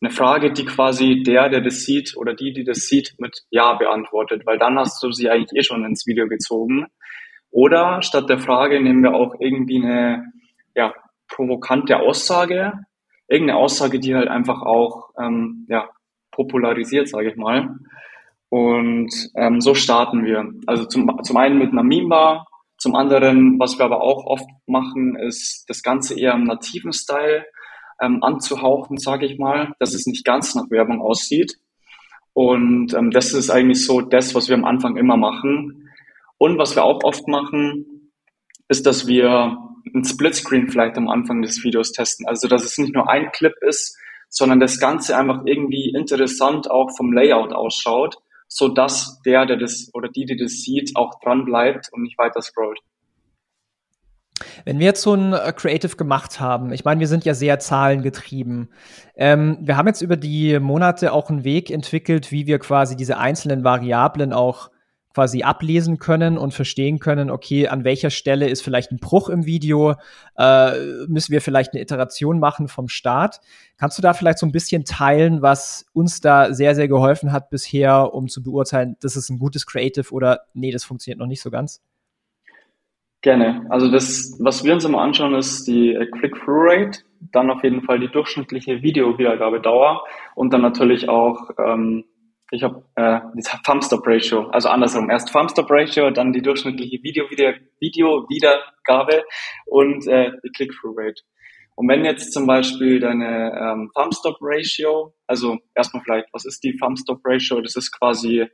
[0.00, 3.74] eine Frage, die quasi der, der das sieht oder die, die das sieht, mit Ja
[3.74, 6.86] beantwortet, weil dann hast du sie eigentlich eh schon ins Video gezogen.
[7.50, 10.32] Oder statt der Frage nehmen wir auch irgendwie eine
[10.74, 10.92] ja,
[11.28, 12.72] provokante Aussage,
[13.28, 15.88] irgendeine Aussage, die halt einfach auch ähm, ja,
[16.32, 17.76] popularisiert, sage ich mal.
[18.52, 20.52] Und ähm, so starten wir.
[20.66, 25.16] Also zum, zum einen mit einer Meme-Bar, zum anderen, was wir aber auch oft machen,
[25.16, 27.46] ist das Ganze eher im nativen Style
[27.98, 31.54] ähm, anzuhauchen, sage ich mal, dass es nicht ganz nach Werbung aussieht.
[32.34, 35.88] Und ähm, das ist eigentlich so das, was wir am Anfang immer machen.
[36.36, 38.12] Und was wir auch oft machen,
[38.68, 39.56] ist, dass wir
[39.94, 42.26] ein Splitscreen vielleicht am Anfang des Videos testen.
[42.28, 43.96] Also dass es nicht nur ein Clip ist,
[44.28, 48.18] sondern das Ganze einfach irgendwie interessant auch vom Layout ausschaut
[48.54, 52.18] so dass der, der das oder die, die das sieht, auch dran bleibt und nicht
[52.18, 52.78] weiter scrollt.
[54.64, 57.58] Wenn wir jetzt so ein äh, Creative gemacht haben, ich meine, wir sind ja sehr
[57.58, 58.68] zahlengetrieben.
[59.16, 63.18] Ähm, wir haben jetzt über die Monate auch einen Weg entwickelt, wie wir quasi diese
[63.18, 64.70] einzelnen Variablen auch
[65.14, 69.46] quasi ablesen können und verstehen können, okay, an welcher Stelle ist vielleicht ein Bruch im
[69.46, 69.94] Video,
[70.36, 73.40] äh, müssen wir vielleicht eine Iteration machen vom Start.
[73.78, 77.50] Kannst du da vielleicht so ein bisschen teilen, was uns da sehr, sehr geholfen hat
[77.50, 81.42] bisher, um zu beurteilen, das ist ein gutes Creative oder nee, das funktioniert noch nicht
[81.42, 81.82] so ganz?
[83.22, 83.64] Gerne.
[83.68, 88.00] Also das, was wir uns immer anschauen, ist die äh, Click-Through-Rate, dann auf jeden Fall
[88.00, 90.02] die durchschnittliche Videowiedergabedauer
[90.34, 92.04] und dann natürlich auch, ähm,
[92.52, 99.24] ich habe äh, die Thumbstop-Ratio, also andersrum, erst Thumbstop-Ratio, dann die durchschnittliche Video-Wiedergabe
[99.66, 101.22] und äh, die Click-Through-Rate.
[101.76, 107.62] Und wenn jetzt zum Beispiel deine ähm, Thumbstop-Ratio, also erstmal vielleicht, was ist die Thumbstop-Ratio?
[107.62, 108.46] Das ist quasi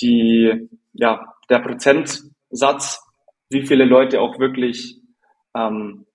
[0.00, 3.02] die, ja, der Prozentsatz
[3.50, 5.00] wie viele Leute auch wirklich
[5.54, 6.06] ähm,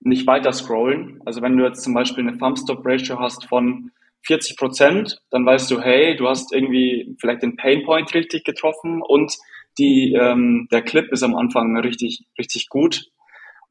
[0.00, 1.20] nicht weiter scrollen.
[1.26, 3.90] Also wenn du jetzt zum Beispiel eine Thumbstop-Ratio hast von
[4.24, 9.32] 40 Prozent, dann weißt du, hey, du hast irgendwie vielleicht den Painpoint richtig getroffen und
[9.78, 13.04] die, ähm, der Clip ist am Anfang richtig, richtig gut.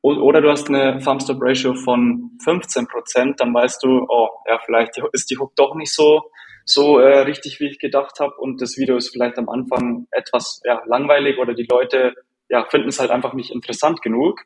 [0.01, 5.31] Oder du hast eine Thumbstop-Ratio von 15 Prozent, dann weißt du, oh, ja, vielleicht ist
[5.31, 6.21] die Hook doch nicht so,
[6.63, 10.62] so äh, richtig, wie ich gedacht habe und das Video ist vielleicht am Anfang etwas
[10.63, 12.13] ja, langweilig oder die Leute
[12.49, 14.41] ja, finden es halt einfach nicht interessant genug.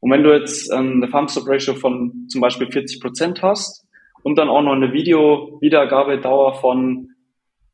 [0.00, 3.86] Und wenn du jetzt ähm, eine Thumbstop Ratio von zum Beispiel 40 Prozent hast
[4.22, 7.08] und dann auch noch eine Video-Wiedergabedauer von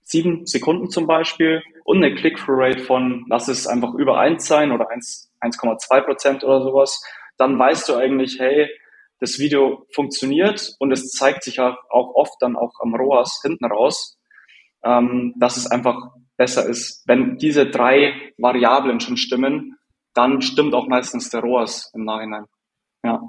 [0.02, 4.88] sieben Sekunden zum Beispiel und eine Click-Through-Rate von, lass es einfach über eins sein oder
[4.90, 7.02] 1,2 Prozent oder sowas,
[7.38, 8.68] dann weißt du eigentlich, hey,
[9.18, 14.18] das Video funktioniert und es zeigt sich auch oft dann auch am ROAS hinten raus,
[14.84, 17.02] ähm, dass es einfach besser ist.
[17.06, 19.78] Wenn diese drei Variablen schon stimmen,
[20.14, 22.44] dann stimmt auch meistens der ROAS im Nachhinein.
[23.04, 23.20] Ja.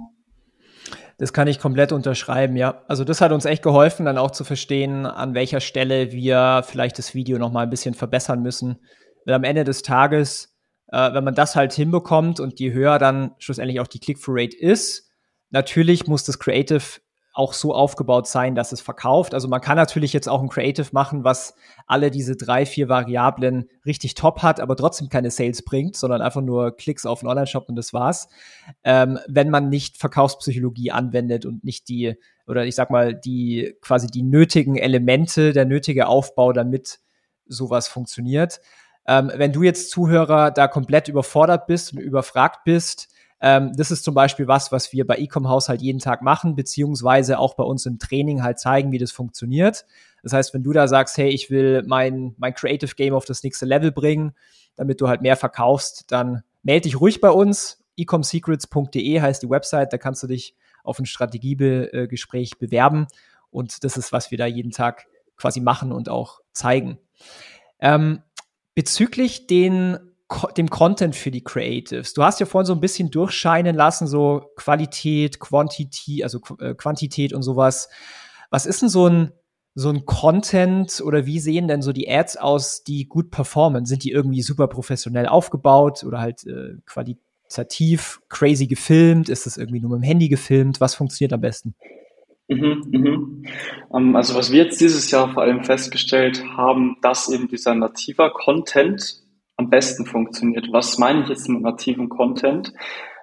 [1.17, 2.84] Das kann ich komplett unterschreiben, ja.
[2.88, 6.99] Also das hat uns echt geholfen, dann auch zu verstehen, an welcher Stelle wir vielleicht
[6.99, 8.80] das Video noch mal ein bisschen verbessern müssen.
[9.25, 10.56] Weil am Ende des Tages,
[10.91, 15.10] äh, wenn man das halt hinbekommt und je höher dann schlussendlich auch die Click-Through-Rate ist,
[15.49, 16.84] natürlich muss das Creative
[17.38, 19.36] auch so aufgebaut sein, dass es verkauft.
[19.36, 21.54] Also man kann natürlich jetzt auch ein Creative machen, was
[21.86, 26.41] alle diese drei, vier Variablen richtig top hat, aber trotzdem keine Sales bringt, sondern einfach
[26.41, 28.28] nur Klicks auf einen Online-Shop und das war's.
[28.84, 32.15] Ähm, wenn man nicht Verkaufspsychologie anwendet und nicht die,
[32.47, 37.00] oder ich sag mal, die quasi die nötigen Elemente, der nötige Aufbau, damit
[37.45, 38.62] sowas funktioniert.
[39.06, 44.04] Ähm, wenn du jetzt Zuhörer da komplett überfordert bist und überfragt bist, ähm, das ist
[44.04, 47.63] zum Beispiel was, was wir bei Ecom House halt jeden Tag machen, beziehungsweise auch bei
[47.63, 49.86] uns im Training halt zeigen, wie das funktioniert.
[50.23, 53.43] Das heißt, wenn du da sagst, hey, ich will mein, mein Creative Game auf das
[53.43, 54.34] nächste Level bringen,
[54.76, 57.84] damit du halt mehr verkaufst, dann melde dich ruhig bei uns.
[57.97, 63.08] ecomsecrets.de heißt die Website, da kannst du dich auf ein Strategiegespräch bewerben.
[63.52, 66.97] Und das ist, was wir da jeden Tag quasi machen und auch zeigen.
[67.80, 68.23] Ähm,
[68.73, 70.00] bezüglich den
[70.57, 72.13] dem Content für die Creatives.
[72.13, 77.33] Du hast ja vorhin so ein bisschen durchscheinen lassen, so Qualität, Quantität, also äh, Quantität
[77.33, 77.89] und sowas.
[78.49, 79.31] Was ist denn so ein,
[79.73, 83.85] so ein Content oder wie sehen denn so die Ads aus, die gut performen?
[83.85, 89.29] Sind die irgendwie super professionell aufgebaut oder halt äh, qualitativ crazy gefilmt?
[89.29, 90.81] Ist das irgendwie nur mit dem Handy gefilmt?
[90.81, 91.73] Was funktioniert am besten?
[92.49, 93.43] Mhm, mhm.
[93.93, 98.31] Ähm, also was wir jetzt dieses Jahr vor allem festgestellt haben, dass eben dieser nativer
[98.31, 99.26] Content
[99.58, 100.67] am besten funktioniert.
[100.72, 102.72] Was meine ich jetzt mit nativen Content?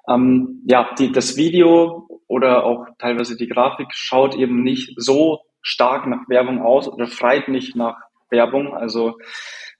[0.09, 6.07] Ähm, ja, die, das Video oder auch teilweise die Grafik schaut eben nicht so stark
[6.07, 7.97] nach Werbung aus oder schreit nicht nach
[8.31, 8.75] Werbung.
[8.75, 9.17] Also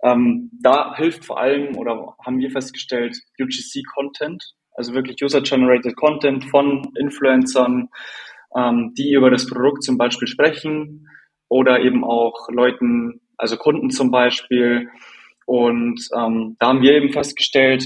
[0.03, 6.93] ähm, da hilft vor allem oder haben wir festgestellt UGC-Content, also wirklich User-Generated Content von
[6.99, 7.89] Influencern,
[8.57, 11.09] ähm, die über das Produkt zum Beispiel sprechen
[11.49, 14.89] oder eben auch Leuten, also Kunden zum Beispiel,
[15.47, 17.85] und ähm, da haben wir eben festgestellt,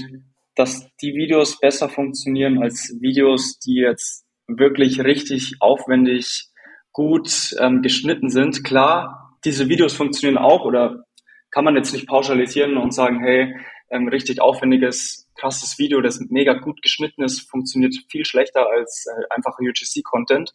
[0.55, 6.47] dass die Videos besser funktionieren als Videos, die jetzt wirklich richtig aufwendig
[6.91, 8.63] gut ähm, geschnitten sind.
[8.63, 11.05] Klar, diese Videos funktionieren auch oder
[11.51, 13.55] kann man jetzt nicht pauschalisieren und sagen, hey,
[13.89, 19.33] ein richtig aufwendiges, krasses Video, das mega gut geschnitten ist, funktioniert viel schlechter als äh,
[19.33, 20.53] einfacher UGC-Content.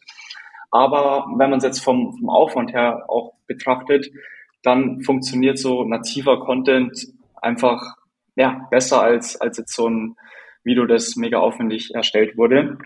[0.71, 4.09] Aber wenn man es jetzt vom, vom Aufwand her auch betrachtet,
[4.65, 7.07] dann funktioniert so nativer Content
[7.41, 7.95] einfach
[8.35, 10.15] ja, besser als, als jetzt so ein
[10.63, 12.77] Video, das mega aufwendig erstellt wurde.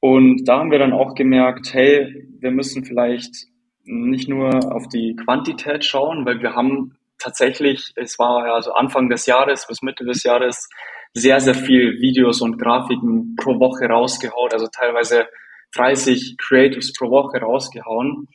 [0.00, 3.46] Und da haben wir dann auch gemerkt, hey, wir müssen vielleicht
[3.84, 9.08] nicht nur auf die Quantität schauen, weil wir haben tatsächlich, es war ja so Anfang
[9.08, 10.68] des Jahres bis Mitte des Jahres
[11.12, 15.26] sehr, sehr viel Videos und Grafiken pro Woche rausgehauen, also teilweise
[15.74, 18.28] 30 Creatives pro Woche rausgehauen.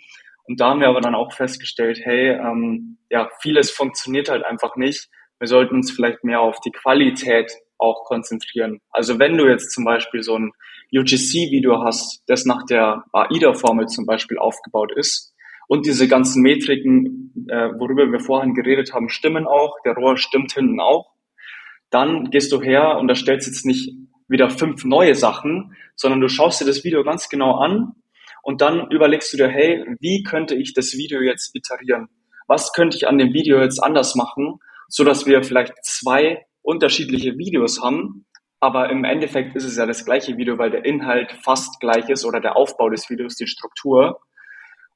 [0.50, 4.76] Und da haben wir aber dann auch festgestellt, hey, ähm, ja, vieles funktioniert halt einfach
[4.78, 5.08] nicht.
[5.38, 8.80] Wir sollten uns vielleicht mehr auf die Qualität auch konzentrieren.
[8.90, 10.52] Also wenn du jetzt zum Beispiel so ein
[10.92, 15.36] UGC-Video hast, das nach der AIDA-Formel zum Beispiel aufgebaut ist
[15.68, 20.54] und diese ganzen Metriken, äh, worüber wir vorhin geredet haben, stimmen auch, der Rohr stimmt
[20.54, 21.12] hinten auch,
[21.92, 23.94] dann gehst du her und erstellst jetzt nicht
[24.28, 27.94] wieder fünf neue Sachen, sondern du schaust dir das Video ganz genau an
[28.43, 32.08] und dann überlegst du dir, hey, wie könnte ich das Video jetzt iterieren?
[32.47, 37.38] Was könnte ich an dem Video jetzt anders machen, so dass wir vielleicht zwei unterschiedliche
[37.38, 38.25] Videos haben,
[38.60, 42.25] aber im Endeffekt ist es ja das gleiche Video, weil der Inhalt fast gleich ist
[42.25, 44.19] oder der Aufbau des Videos, die Struktur.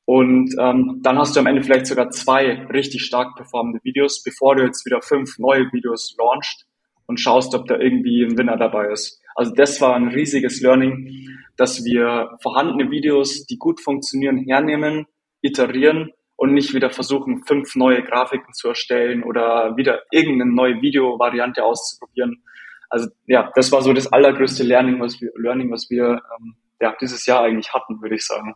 [0.06, 4.56] Und ähm, dann hast du am Ende vielleicht sogar zwei richtig stark performende Videos, bevor
[4.56, 6.66] du jetzt wieder fünf neue Videos launchst
[7.06, 9.22] und schaust, ob da irgendwie ein Winner dabei ist.
[9.36, 11.10] Also das war ein riesiges Learning,
[11.58, 15.06] dass wir vorhandene Videos, die gut funktionieren, hernehmen,
[15.42, 21.64] iterieren und nicht wieder versuchen, fünf neue Grafiken zu erstellen oder wieder irgendeine neue Videovariante
[21.64, 22.44] auszuprobieren.
[22.90, 26.96] Also ja, das war so das allergrößte Learning, was wir, Learning, was wir ähm, ja,
[27.00, 28.56] dieses Jahr eigentlich hatten, würde ich sagen.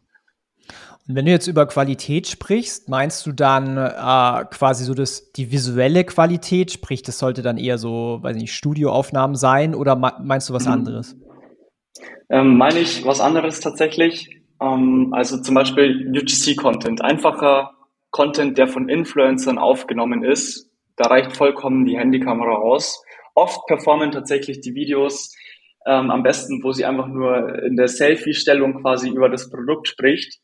[1.10, 6.04] Wenn du jetzt über Qualität sprichst, meinst du dann äh, quasi so das, die visuelle
[6.04, 10.65] Qualität, sprich, das sollte dann eher so, weiß nicht, Studioaufnahmen sein oder meinst du was
[10.65, 10.74] mhm.
[10.74, 11.15] anderes?
[12.30, 14.41] Ähm, meine ich was anderes tatsächlich.
[14.62, 17.02] Ähm, also zum Beispiel UGC-Content.
[17.02, 17.72] Einfacher
[18.12, 20.70] Content, der von Influencern aufgenommen ist.
[20.98, 23.02] Da reicht vollkommen die Handykamera aus.
[23.34, 25.34] Oft performen tatsächlich die Videos
[25.86, 30.41] ähm, am besten, wo sie einfach nur in der Selfie-Stellung quasi über das Produkt spricht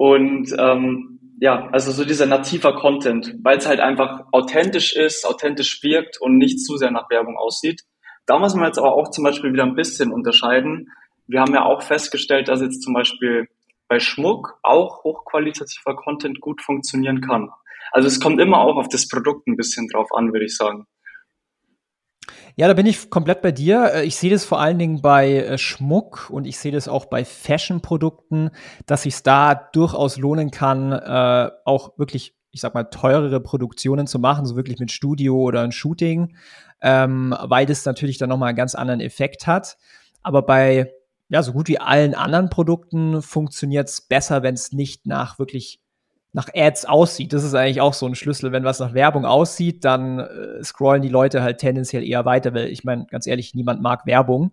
[0.00, 5.82] und ähm, ja, also so dieser nativer Content, weil es halt einfach authentisch ist, authentisch
[5.82, 7.82] wirkt und nicht zu sehr nach Werbung aussieht.
[8.24, 10.88] Da muss man jetzt aber auch zum Beispiel wieder ein bisschen unterscheiden.
[11.26, 13.46] Wir haben ja auch festgestellt, dass jetzt zum Beispiel
[13.88, 17.50] bei Schmuck auch hochqualitativer Content gut funktionieren kann.
[17.92, 20.86] Also es kommt immer auch auf das Produkt ein bisschen drauf an, würde ich sagen.
[22.56, 23.92] Ja, da bin ich komplett bei dir.
[23.94, 27.06] Äh, ich sehe das vor allen Dingen bei äh, Schmuck und ich sehe das auch
[27.06, 28.50] bei Fashion-Produkten,
[28.86, 34.18] dass sich da durchaus lohnen kann, äh, auch wirklich, ich sag mal, teurere Produktionen zu
[34.18, 36.36] machen, so wirklich mit Studio oder ein Shooting,
[36.80, 39.76] ähm, weil das natürlich dann nochmal einen ganz anderen Effekt hat.
[40.22, 40.92] Aber bei
[41.30, 45.80] ja, so gut wie allen anderen Produkten funktioniert es besser, wenn es nicht nach wirklich
[46.32, 47.32] nach Ads aussieht.
[47.32, 48.52] Das ist eigentlich auch so ein Schlüssel.
[48.52, 52.68] Wenn was nach Werbung aussieht, dann äh, scrollen die Leute halt tendenziell eher weiter, weil
[52.68, 54.52] ich meine, ganz ehrlich, niemand mag Werbung.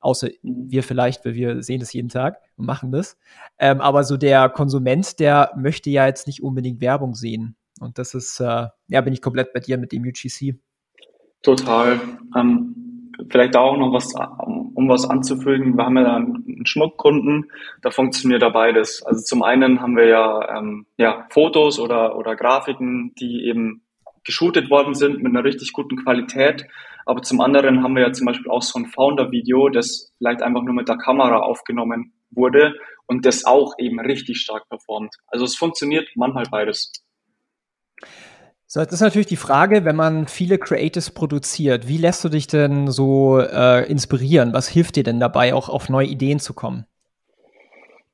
[0.00, 3.16] Außer wir vielleicht, weil wir sehen das jeden Tag und machen das.
[3.58, 7.56] Ähm, aber so der Konsument, der möchte ja jetzt nicht unbedingt Werbung sehen.
[7.80, 10.56] Und das ist, äh, ja, bin ich komplett bei dir mit dem UGC.
[11.42, 12.00] Total.
[12.36, 12.87] Ähm,
[13.30, 15.76] vielleicht auch noch was, um was anzufügen.
[15.76, 17.50] Wir haben ja einen Schmuckkunden,
[17.82, 19.02] da funktioniert da beides.
[19.04, 23.82] Also zum einen haben wir ja, ähm, ja Fotos oder, oder Grafiken, die eben
[24.24, 26.66] geshootet worden sind mit einer richtig guten Qualität.
[27.06, 30.62] Aber zum anderen haben wir ja zum Beispiel auch so ein Founder-Video, das vielleicht einfach
[30.62, 32.74] nur mit der Kamera aufgenommen wurde
[33.06, 35.14] und das auch eben richtig stark performt.
[35.26, 36.92] Also es funktioniert manchmal beides.
[38.70, 42.48] So, jetzt ist natürlich die Frage, wenn man viele Creatives produziert, wie lässt du dich
[42.48, 44.52] denn so äh, inspirieren?
[44.52, 46.84] Was hilft dir denn dabei, auch auf neue Ideen zu kommen?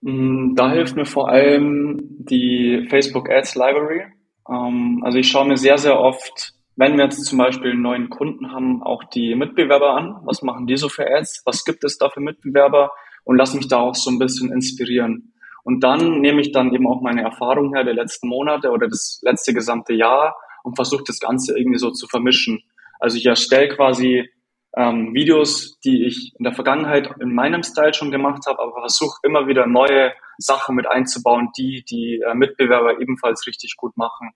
[0.02, 4.04] Mm, da hilft mir vor allem die Facebook Ads Library.
[4.48, 8.08] Ähm, also ich schaue mir sehr, sehr oft, wenn wir jetzt zum Beispiel einen neuen
[8.08, 10.20] Kunden haben, auch die Mitbewerber an.
[10.22, 11.42] Was machen die so für Ads?
[11.46, 12.92] Was gibt es da für Mitbewerber?
[13.24, 15.33] Und lass mich da auch so ein bisschen inspirieren.
[15.64, 19.20] Und dann nehme ich dann eben auch meine Erfahrung her der letzten Monate oder das
[19.22, 22.62] letzte gesamte Jahr und versuche das Ganze irgendwie so zu vermischen.
[23.00, 24.28] Also ich erstelle quasi
[24.76, 29.18] ähm, Videos, die ich in der Vergangenheit in meinem Style schon gemacht habe, aber versuche
[29.22, 34.30] immer wieder neue Sachen mit einzubauen, die die äh, Mitbewerber ebenfalls richtig gut machen.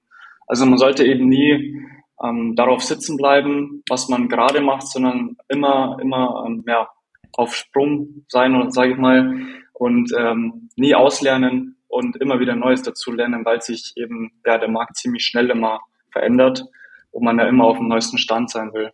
[0.47, 1.83] Also man sollte eben nie
[2.23, 6.89] ähm, darauf sitzen bleiben, was man gerade macht, sondern immer, immer ähm, ja,
[7.33, 9.47] auf Sprung sein, sage ich mal,
[9.79, 14.69] und ähm, nie auslernen und immer wieder Neues dazu lernen, weil sich eben ja, der
[14.69, 16.65] Markt ziemlich schnell immer verändert,
[17.13, 18.91] wo man ja immer auf dem neuesten Stand sein will.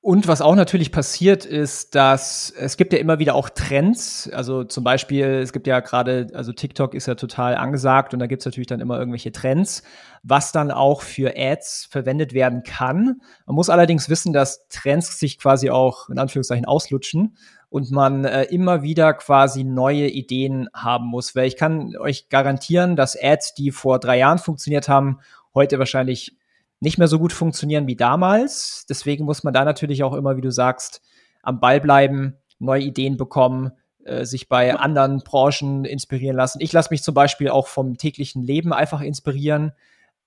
[0.00, 4.30] Und was auch natürlich passiert ist, dass es gibt ja immer wieder auch Trends.
[4.32, 8.26] Also zum Beispiel, es gibt ja gerade, also TikTok ist ja total angesagt und da
[8.26, 9.82] gibt es natürlich dann immer irgendwelche Trends,
[10.22, 13.20] was dann auch für Ads verwendet werden kann.
[13.44, 17.36] Man muss allerdings wissen, dass Trends sich quasi auch in Anführungszeichen auslutschen
[17.70, 21.36] und man äh, immer wieder quasi neue Ideen haben muss.
[21.36, 25.20] Weil ich kann euch garantieren, dass Ads, die vor drei Jahren funktioniert haben,
[25.54, 26.36] heute wahrscheinlich
[26.80, 28.86] nicht mehr so gut funktionieren wie damals.
[28.88, 31.02] Deswegen muss man da natürlich auch immer, wie du sagst,
[31.42, 33.72] am Ball bleiben, neue Ideen bekommen,
[34.04, 36.60] äh, sich bei anderen Branchen inspirieren lassen.
[36.60, 39.72] Ich lasse mich zum Beispiel auch vom täglichen Leben einfach inspirieren,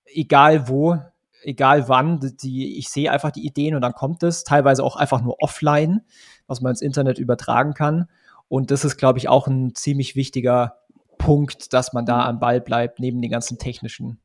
[0.06, 1.00] egal wo,
[1.44, 2.20] egal wann.
[2.42, 6.02] Die, ich sehe einfach die Ideen und dann kommt es, teilweise auch einfach nur offline,
[6.48, 8.08] was man ins Internet übertragen kann.
[8.48, 10.78] Und das ist, glaube ich, auch ein ziemlich wichtiger
[11.18, 14.20] Punkt, dass man da am Ball bleibt, neben den ganzen technischen,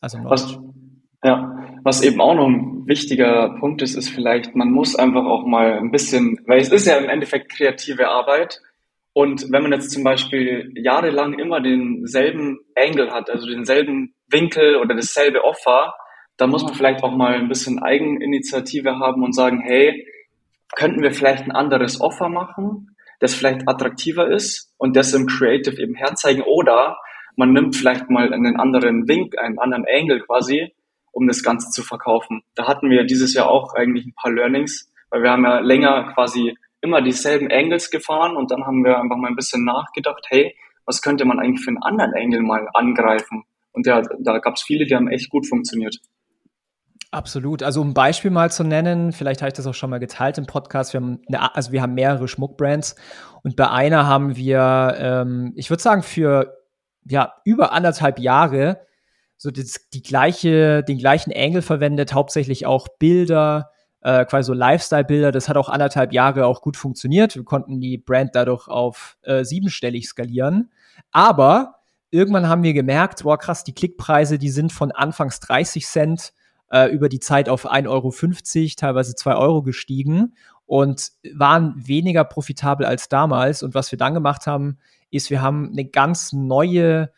[0.00, 0.58] also was,
[1.24, 5.44] ja, was eben auch noch ein wichtiger Punkt ist, ist vielleicht, man muss einfach auch
[5.44, 8.60] mal ein bisschen, weil es ist ja im Endeffekt kreative Arbeit.
[9.12, 14.94] Und wenn man jetzt zum Beispiel jahrelang immer denselben Angle hat, also denselben Winkel oder
[14.94, 15.94] dasselbe Offer,
[16.36, 20.06] dann muss man vielleicht auch mal ein bisschen Eigeninitiative haben und sagen, hey,
[20.74, 25.80] könnten wir vielleicht ein anderes Offer machen, das vielleicht attraktiver ist und das im Creative
[25.80, 26.98] eben herzeigen oder
[27.36, 30.72] man nimmt vielleicht mal einen anderen Wink, einen anderen Angle quasi
[31.16, 32.42] um das Ganze zu verkaufen.
[32.54, 36.12] Da hatten wir dieses Jahr auch eigentlich ein paar Learnings, weil wir haben ja länger
[36.12, 40.54] quasi immer dieselben Angles gefahren und dann haben wir einfach mal ein bisschen nachgedacht, hey,
[40.84, 43.44] was könnte man eigentlich für einen anderen Angle mal angreifen?
[43.72, 45.96] Und ja, da gab es viele, die haben echt gut funktioniert.
[47.10, 47.62] Absolut.
[47.62, 50.38] Also um ein Beispiel mal zu nennen, vielleicht habe ich das auch schon mal geteilt
[50.38, 50.92] im Podcast.
[50.92, 52.96] Wir haben, eine, also wir haben mehrere Schmuckbrands
[53.42, 56.56] und bei einer haben wir, ähm, ich würde sagen, für
[57.08, 58.86] ja über anderthalb Jahre
[59.36, 63.70] so das, die gleiche, den gleichen Angle verwendet, hauptsächlich auch Bilder,
[64.00, 65.32] äh, quasi so Lifestyle-Bilder.
[65.32, 67.36] Das hat auch anderthalb Jahre auch gut funktioniert.
[67.36, 70.70] Wir konnten die Brand dadurch auf äh, siebenstellig skalieren.
[71.12, 71.76] Aber
[72.10, 76.32] irgendwann haben wir gemerkt, boah krass, die Klickpreise, die sind von anfangs 30 Cent
[76.70, 80.34] äh, über die Zeit auf 1,50 Euro, teilweise 2 Euro gestiegen
[80.66, 83.62] und waren weniger profitabel als damals.
[83.62, 84.78] Und was wir dann gemacht haben,
[85.10, 87.10] ist, wir haben eine ganz neue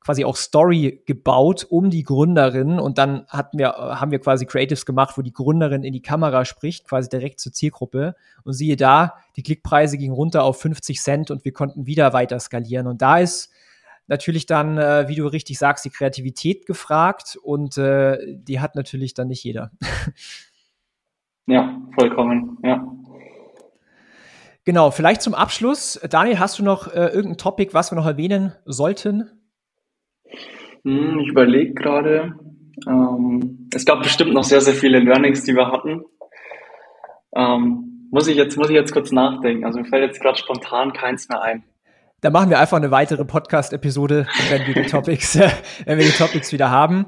[0.00, 4.86] quasi auch Story gebaut um die Gründerin und dann hatten wir, haben wir quasi Creatives
[4.86, 8.16] gemacht, wo die Gründerin in die Kamera spricht, quasi direkt zur Zielgruppe.
[8.42, 12.40] Und siehe da, die Klickpreise gingen runter auf 50 Cent und wir konnten wieder weiter
[12.40, 12.86] skalieren.
[12.86, 13.50] Und da ist
[14.10, 19.14] natürlich dann, äh, wie du richtig sagst, die Kreativität gefragt und äh, die hat natürlich
[19.14, 19.70] dann nicht jeder.
[21.46, 22.84] ja, vollkommen, ja.
[24.64, 25.98] Genau, vielleicht zum Abschluss.
[26.10, 29.30] Daniel, hast du noch äh, irgendein Topic, was wir noch erwähnen sollten?
[30.84, 32.34] Hm, ich überlege gerade.
[32.86, 36.02] Ähm, es gab bestimmt noch sehr, sehr viele Learnings, die wir hatten.
[37.34, 39.64] Ähm, muss ich jetzt, muss ich jetzt kurz nachdenken.
[39.64, 41.64] Also mir fällt jetzt gerade spontan keins mehr ein.
[42.20, 45.50] Da machen wir einfach eine weitere Podcast-Episode, wenn wir die Topics, äh,
[45.86, 47.06] wenn wir die Topics wieder haben.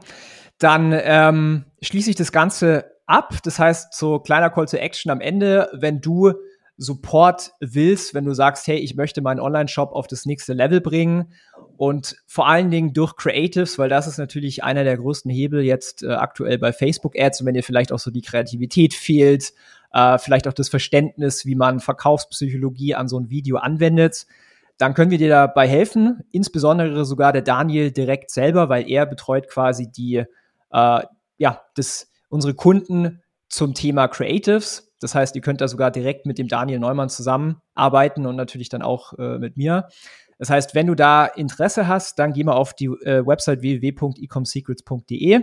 [0.58, 3.34] Dann ähm, schließe ich das Ganze ab.
[3.44, 6.32] Das heißt, so kleiner Call to Action am Ende, wenn du
[6.78, 11.32] Support willst, wenn du sagst, hey, ich möchte meinen Online-Shop auf das nächste Level bringen
[11.76, 16.02] und vor allen Dingen durch Creatives, weil das ist natürlich einer der größten Hebel jetzt
[16.02, 19.52] äh, aktuell bei Facebook Ads und wenn dir vielleicht auch so die Kreativität fehlt,
[19.92, 24.26] äh, vielleicht auch das Verständnis, wie man Verkaufspsychologie an so ein Video anwendet,
[24.78, 29.48] dann können wir dir dabei helfen, insbesondere sogar der Daniel direkt selber, weil er betreut
[29.48, 30.24] quasi die,
[30.70, 31.02] äh,
[31.38, 34.92] ja, das, unsere Kunden zum Thema Creatives.
[35.00, 38.82] Das heißt, ihr könnt da sogar direkt mit dem Daniel Neumann zusammenarbeiten und natürlich dann
[38.82, 39.88] auch äh, mit mir.
[40.38, 45.42] Das heißt, wenn du da Interesse hast, dann geh mal auf die äh, Website www.ecomsecrets.de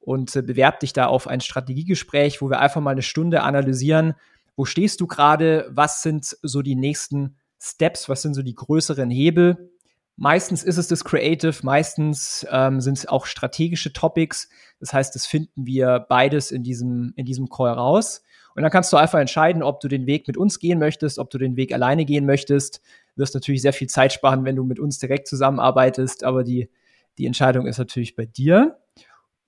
[0.00, 4.14] und äh, bewerb dich da auf ein Strategiegespräch, wo wir einfach mal eine Stunde analysieren,
[4.56, 9.08] wo stehst du gerade, was sind so die nächsten Steps, was sind so die größeren
[9.08, 9.70] Hebel.
[10.16, 14.48] Meistens ist es das Creative, meistens ähm, sind es auch strategische Topics.
[14.80, 18.22] Das heißt, das finden wir beides in diesem, in diesem Call raus.
[18.54, 21.30] Und dann kannst du einfach entscheiden, ob du den Weg mit uns gehen möchtest, ob
[21.30, 22.82] du den Weg alleine gehen möchtest.
[23.14, 26.68] Du wirst natürlich sehr viel Zeit sparen, wenn du mit uns direkt zusammenarbeitest, aber die,
[27.16, 28.78] die Entscheidung ist natürlich bei dir.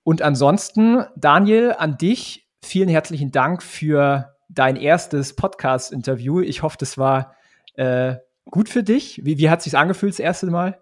[0.03, 6.41] Und ansonsten, Daniel, an dich vielen herzlichen Dank für dein erstes Podcast-Interview.
[6.41, 7.35] Ich hoffe, das war
[7.77, 8.15] äh,
[8.49, 9.21] gut für dich.
[9.23, 10.79] Wie, wie hat sich angefühlt das erste Mal?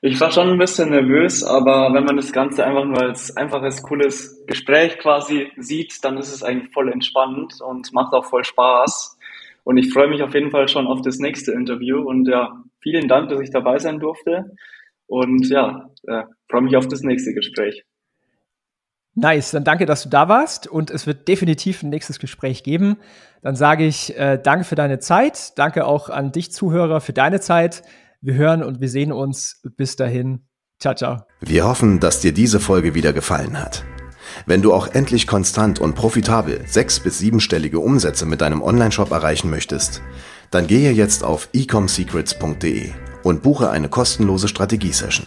[0.00, 3.82] Ich war schon ein bisschen nervös, aber wenn man das Ganze einfach nur als einfaches,
[3.82, 9.18] cooles Gespräch quasi sieht, dann ist es eigentlich voll entspannt und macht auch voll Spaß.
[9.64, 12.00] Und ich freue mich auf jeden Fall schon auf das nächste Interview.
[12.00, 14.56] Und ja, vielen Dank, dass ich dabei sein durfte.
[15.06, 17.84] Und ja, äh, freue mich auf das nächste Gespräch.
[19.20, 22.98] Nice, dann danke, dass du da warst und es wird definitiv ein nächstes Gespräch geben.
[23.42, 27.40] Dann sage ich äh, danke für deine Zeit, danke auch an dich Zuhörer für deine
[27.40, 27.82] Zeit.
[28.20, 29.60] Wir hören und wir sehen uns.
[29.76, 30.46] Bis dahin.
[30.78, 31.22] Ciao, ciao.
[31.40, 33.84] Wir hoffen, dass dir diese Folge wieder gefallen hat.
[34.46, 39.50] Wenn du auch endlich konstant und profitabel sechs- bis siebenstellige Umsätze mit deinem Onlineshop erreichen
[39.50, 40.00] möchtest,
[40.50, 42.90] dann gehe jetzt auf ecomsecrets.de
[43.24, 45.26] und buche eine kostenlose Strategiesession.